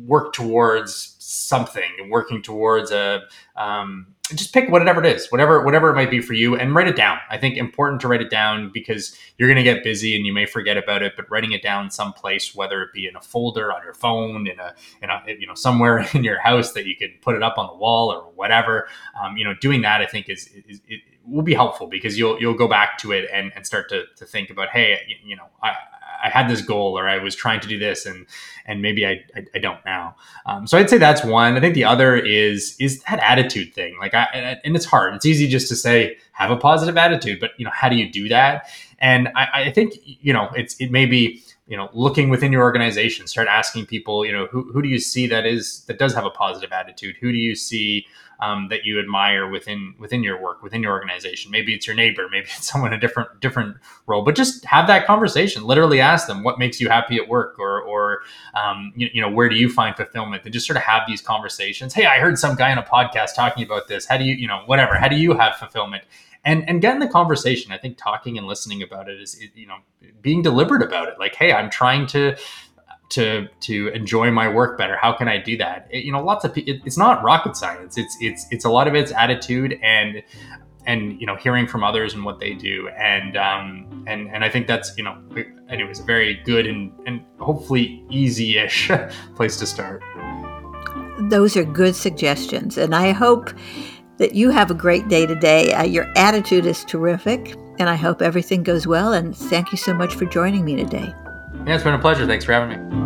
work 0.05 0.33
towards 0.33 1.15
something 1.19 2.09
working 2.09 2.41
towards 2.41 2.91
a 2.91 3.21
um, 3.55 4.07
just 4.29 4.53
pick 4.53 4.69
whatever 4.69 5.03
it 5.03 5.15
is, 5.15 5.31
whatever 5.31 5.63
whatever 5.63 5.89
it 5.89 5.95
might 5.95 6.09
be 6.09 6.21
for 6.21 6.33
you, 6.33 6.55
and 6.55 6.73
write 6.73 6.87
it 6.87 6.95
down. 6.95 7.19
I 7.29 7.37
think 7.37 7.57
important 7.57 8.01
to 8.01 8.07
write 8.07 8.21
it 8.21 8.29
down 8.29 8.71
because 8.73 9.17
you're 9.37 9.49
going 9.49 9.57
to 9.57 9.63
get 9.63 9.83
busy 9.83 10.15
and 10.15 10.25
you 10.25 10.33
may 10.33 10.45
forget 10.45 10.77
about 10.77 11.03
it. 11.03 11.13
But 11.17 11.29
writing 11.29 11.51
it 11.51 11.61
down 11.61 11.91
someplace, 11.91 12.55
whether 12.55 12.81
it 12.81 12.93
be 12.93 13.05
in 13.05 13.15
a 13.17 13.21
folder 13.21 13.73
on 13.73 13.83
your 13.83 13.93
phone, 13.93 14.47
in 14.47 14.59
a 14.59 14.73
in 15.01 15.09
a 15.09 15.21
you 15.27 15.45
know 15.45 15.55
somewhere 15.55 16.07
in 16.13 16.23
your 16.23 16.39
house 16.39 16.71
that 16.73 16.85
you 16.85 16.95
can 16.95 17.13
put 17.21 17.35
it 17.35 17.43
up 17.43 17.57
on 17.57 17.67
the 17.67 17.75
wall 17.75 18.11
or 18.11 18.21
whatever, 18.31 18.87
um, 19.21 19.35
you 19.35 19.43
know, 19.43 19.53
doing 19.55 19.81
that 19.81 20.01
I 20.01 20.05
think 20.05 20.29
is, 20.29 20.49
is, 20.67 20.79
will 21.25 21.43
be 21.43 21.53
helpful 21.53 21.87
because 21.87 22.17
you'll 22.17 22.39
you'll 22.39 22.53
go 22.53 22.67
back 22.67 22.97
to 22.99 23.11
it 23.11 23.29
and, 23.31 23.51
and 23.55 23.65
start 23.65 23.89
to, 23.89 24.05
to 24.15 24.25
think 24.25 24.49
about 24.49 24.69
hey 24.69 24.99
you 25.23 25.35
know 25.35 25.45
I, 25.61 25.75
I 26.23 26.29
had 26.29 26.49
this 26.49 26.61
goal 26.61 26.97
or 26.97 27.07
I 27.07 27.17
was 27.17 27.35
trying 27.35 27.59
to 27.59 27.67
do 27.67 27.77
this 27.77 28.05
and 28.05 28.25
and 28.65 28.81
maybe 28.81 29.05
I 29.05 29.23
I, 29.35 29.45
I 29.55 29.59
don't 29.59 29.83
now. 29.85 30.15
Um, 30.45 30.65
so 30.65 30.77
I'd 30.77 30.89
say 30.89 30.97
that's 30.97 31.23
one. 31.23 31.55
I 31.55 31.59
think 31.59 31.75
the 31.75 31.85
other 31.85 32.15
is 32.15 32.75
is 32.79 33.01
that 33.03 33.19
attitude 33.19 33.73
thing. 33.73 33.97
Like 33.99 34.13
I 34.13 34.59
and 34.63 34.75
it's 34.75 34.85
hard. 34.85 35.13
It's 35.15 35.25
easy 35.25 35.47
just 35.47 35.67
to 35.69 35.75
say 35.75 36.17
have 36.31 36.51
a 36.51 36.57
positive 36.57 36.97
attitude, 36.97 37.39
but 37.39 37.51
you 37.57 37.65
know 37.65 37.71
how 37.73 37.89
do 37.89 37.95
you 37.95 38.09
do 38.09 38.29
that? 38.29 38.69
And 38.99 39.29
I, 39.35 39.47
I 39.53 39.71
think 39.71 39.95
you 40.03 40.33
know 40.33 40.49
it's 40.55 40.75
it 40.79 40.91
may 40.91 41.05
be 41.05 41.43
you 41.67 41.77
know 41.77 41.89
looking 41.93 42.29
within 42.29 42.51
your 42.51 42.61
organization 42.61 43.25
start 43.27 43.47
asking 43.47 43.85
people 43.85 44.25
you 44.25 44.31
know 44.31 44.47
who, 44.47 44.69
who 44.71 44.81
do 44.81 44.89
you 44.89 44.99
see 44.99 45.27
that 45.27 45.45
is 45.45 45.83
that 45.85 45.97
does 45.97 46.13
have 46.13 46.25
a 46.25 46.29
positive 46.29 46.71
attitude 46.71 47.15
who 47.21 47.31
do 47.31 47.37
you 47.37 47.55
see 47.55 48.05
um, 48.43 48.67
that 48.69 48.83
you 48.83 48.99
admire 48.99 49.47
within 49.47 49.95
within 49.99 50.21
your 50.23 50.41
work 50.41 50.61
within 50.61 50.83
your 50.83 50.91
organization. 50.91 51.49
Maybe 51.49 51.73
it's 51.73 51.87
your 51.87 51.95
neighbor 51.95 52.27
maybe 52.29 52.47
it's 52.55 52.67
someone 52.71 52.91
in 52.91 52.97
a 52.97 53.01
different 53.01 53.39
different 53.39 53.77
role 54.05 54.21
but 54.21 54.35
just 54.35 54.65
have 54.65 54.87
that 54.87 55.05
conversation. 55.07 55.63
Literally 55.63 56.01
ask 56.01 56.27
them 56.27 56.43
what 56.43 56.59
makes 56.59 56.81
you 56.81 56.89
happy 56.89 57.15
at 57.17 57.27
work 57.27 57.57
or 57.57 57.81
or 57.81 58.19
um, 58.53 58.91
you, 58.95 59.09
you 59.13 59.21
know 59.21 59.29
where 59.29 59.47
do 59.47 59.55
you 59.55 59.69
find 59.69 59.95
fulfillment? 59.95 60.43
And 60.43 60.53
just 60.53 60.67
sort 60.67 60.77
of 60.77 60.83
have 60.83 61.03
these 61.07 61.21
conversations. 61.21 61.93
Hey 61.93 62.05
i 62.05 62.19
heard 62.19 62.37
some 62.37 62.55
guy 62.55 62.71
on 62.71 62.77
a 62.77 62.83
podcast 62.83 63.35
talking 63.35 63.63
about 63.63 63.87
this. 63.87 64.05
How 64.05 64.17
do 64.17 64.25
you 64.25 64.35
you 64.35 64.47
know 64.47 64.63
whatever. 64.65 64.95
How 64.95 65.07
do 65.07 65.15
you 65.15 65.33
have 65.35 65.55
fulfillment? 65.55 66.03
And 66.45 66.67
and 66.67 66.81
get 66.81 66.93
in 66.93 66.99
the 66.99 67.07
conversation. 67.07 67.71
I 67.71 67.77
think 67.77 67.97
talking 67.97 68.37
and 68.37 68.45
listening 68.45 68.83
about 68.83 69.07
it 69.07 69.21
is 69.21 69.41
you 69.55 69.67
know 69.67 69.77
being 70.21 70.41
deliberate 70.41 70.83
about 70.83 71.07
it. 71.07 71.17
Like, 71.17 71.35
hey, 71.35 71.53
I'm 71.53 71.69
trying 71.69 72.07
to 72.07 72.35
to 73.13 73.47
to 73.61 73.87
enjoy 73.89 74.31
my 74.31 74.47
work 74.47 74.77
better. 74.77 74.97
How 74.97 75.13
can 75.13 75.27
I 75.27 75.37
do 75.37 75.57
that? 75.57 75.87
It, 75.91 76.03
you 76.03 76.11
know, 76.11 76.23
lots 76.23 76.45
of 76.45 76.57
it, 76.57 76.81
it's 76.85 76.97
not 76.97 77.23
rocket 77.23 77.55
science. 77.55 77.97
It's 77.97 78.17
it's 78.19 78.47
it's 78.51 78.65
a 78.65 78.69
lot 78.69 78.87
of 78.87 78.95
it's 78.95 79.11
attitude 79.11 79.79
and 79.83 80.23
and 80.85 81.19
you 81.21 81.27
know 81.27 81.35
hearing 81.35 81.67
from 81.67 81.83
others 81.83 82.13
and 82.13 82.25
what 82.25 82.39
they 82.39 82.53
do 82.53 82.89
and 82.97 83.37
um 83.37 84.03
and 84.07 84.29
and 84.33 84.43
I 84.43 84.49
think 84.49 84.67
that's 84.67 84.91
you 84.97 85.03
know 85.03 85.17
anyways 85.69 85.99
a 85.99 86.03
very 86.03 86.41
good 86.43 86.65
and 86.65 86.91
and 87.05 87.21
hopefully 87.39 88.03
easy-ish 88.09 88.91
place 89.35 89.57
to 89.57 89.65
start. 89.65 90.03
Those 91.29 91.55
are 91.55 91.63
good 91.63 91.95
suggestions, 91.95 92.77
and 92.77 92.95
I 92.95 93.11
hope 93.11 93.53
that 94.17 94.33
you 94.33 94.49
have 94.49 94.71
a 94.71 94.73
great 94.73 95.07
day 95.07 95.25
today. 95.25 95.71
Uh, 95.71 95.83
your 95.83 96.11
attitude 96.15 96.65
is 96.65 96.83
terrific, 96.83 97.55
and 97.77 97.87
I 97.87 97.95
hope 97.95 98.21
everything 98.21 98.63
goes 98.63 98.87
well. 98.87 99.13
And 99.13 99.35
thank 99.35 99.71
you 99.71 99.77
so 99.77 99.93
much 99.93 100.15
for 100.15 100.25
joining 100.25 100.65
me 100.65 100.75
today. 100.75 101.13
Yeah, 101.65 101.75
it's 101.75 101.83
been 101.83 101.93
a 101.93 101.99
pleasure. 101.99 102.25
Thanks 102.25 102.45
for 102.45 102.53
having 102.53 102.69
me. 102.69 103.02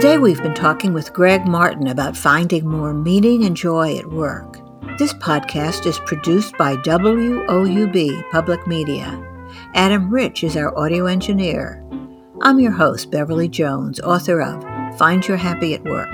Today, 0.00 0.16
we've 0.16 0.42
been 0.42 0.54
talking 0.54 0.94
with 0.94 1.12
Greg 1.12 1.46
Martin 1.46 1.88
about 1.88 2.16
finding 2.16 2.66
more 2.66 2.94
meaning 2.94 3.44
and 3.44 3.54
joy 3.54 3.98
at 3.98 4.10
work. 4.10 4.58
This 4.96 5.12
podcast 5.12 5.84
is 5.84 5.98
produced 6.06 6.56
by 6.56 6.76
WOUB 6.76 8.30
Public 8.30 8.66
Media. 8.66 9.22
Adam 9.74 10.08
Rich 10.08 10.42
is 10.42 10.56
our 10.56 10.74
audio 10.78 11.04
engineer. 11.04 11.84
I'm 12.40 12.58
your 12.58 12.72
host, 12.72 13.10
Beverly 13.10 13.46
Jones, 13.46 14.00
author 14.00 14.40
of 14.40 14.64
Find 14.96 15.28
Your 15.28 15.36
Happy 15.36 15.74
at 15.74 15.84
Work. 15.84 16.08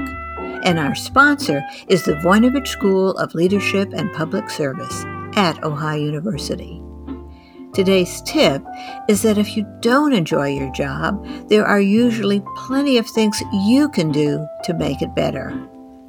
And 0.64 0.80
our 0.80 0.96
sponsor 0.96 1.62
is 1.86 2.02
the 2.02 2.14
Voinovich 2.14 2.66
School 2.66 3.16
of 3.18 3.36
Leadership 3.36 3.92
and 3.92 4.12
Public 4.12 4.50
Service 4.50 5.04
at 5.36 5.62
Ohio 5.62 5.96
University. 5.96 6.82
Today's 7.76 8.22
tip 8.22 8.64
is 9.06 9.20
that 9.20 9.36
if 9.36 9.54
you 9.54 9.66
don't 9.80 10.14
enjoy 10.14 10.48
your 10.48 10.72
job, 10.72 11.22
there 11.50 11.66
are 11.66 11.78
usually 11.78 12.42
plenty 12.56 12.96
of 12.96 13.06
things 13.06 13.42
you 13.52 13.90
can 13.90 14.10
do 14.10 14.48
to 14.64 14.72
make 14.72 15.02
it 15.02 15.14
better. 15.14 15.52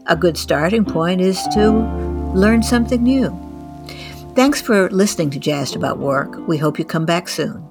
A 0.06 0.16
good 0.16 0.38
starting 0.38 0.86
point 0.86 1.20
is 1.20 1.46
to 1.52 1.72
learn 2.34 2.64
something 2.64 3.04
new. 3.04 3.38
Thanks 4.34 4.62
for 4.62 4.90
listening 4.92 5.30
to 5.32 5.40
Jazzed 5.40 5.76
About 5.76 6.00
Work. 6.00 6.48
We 6.48 6.56
hope 6.56 6.80
you 6.80 6.86
come 6.86 7.06
back 7.06 7.28
soon. 7.28 7.67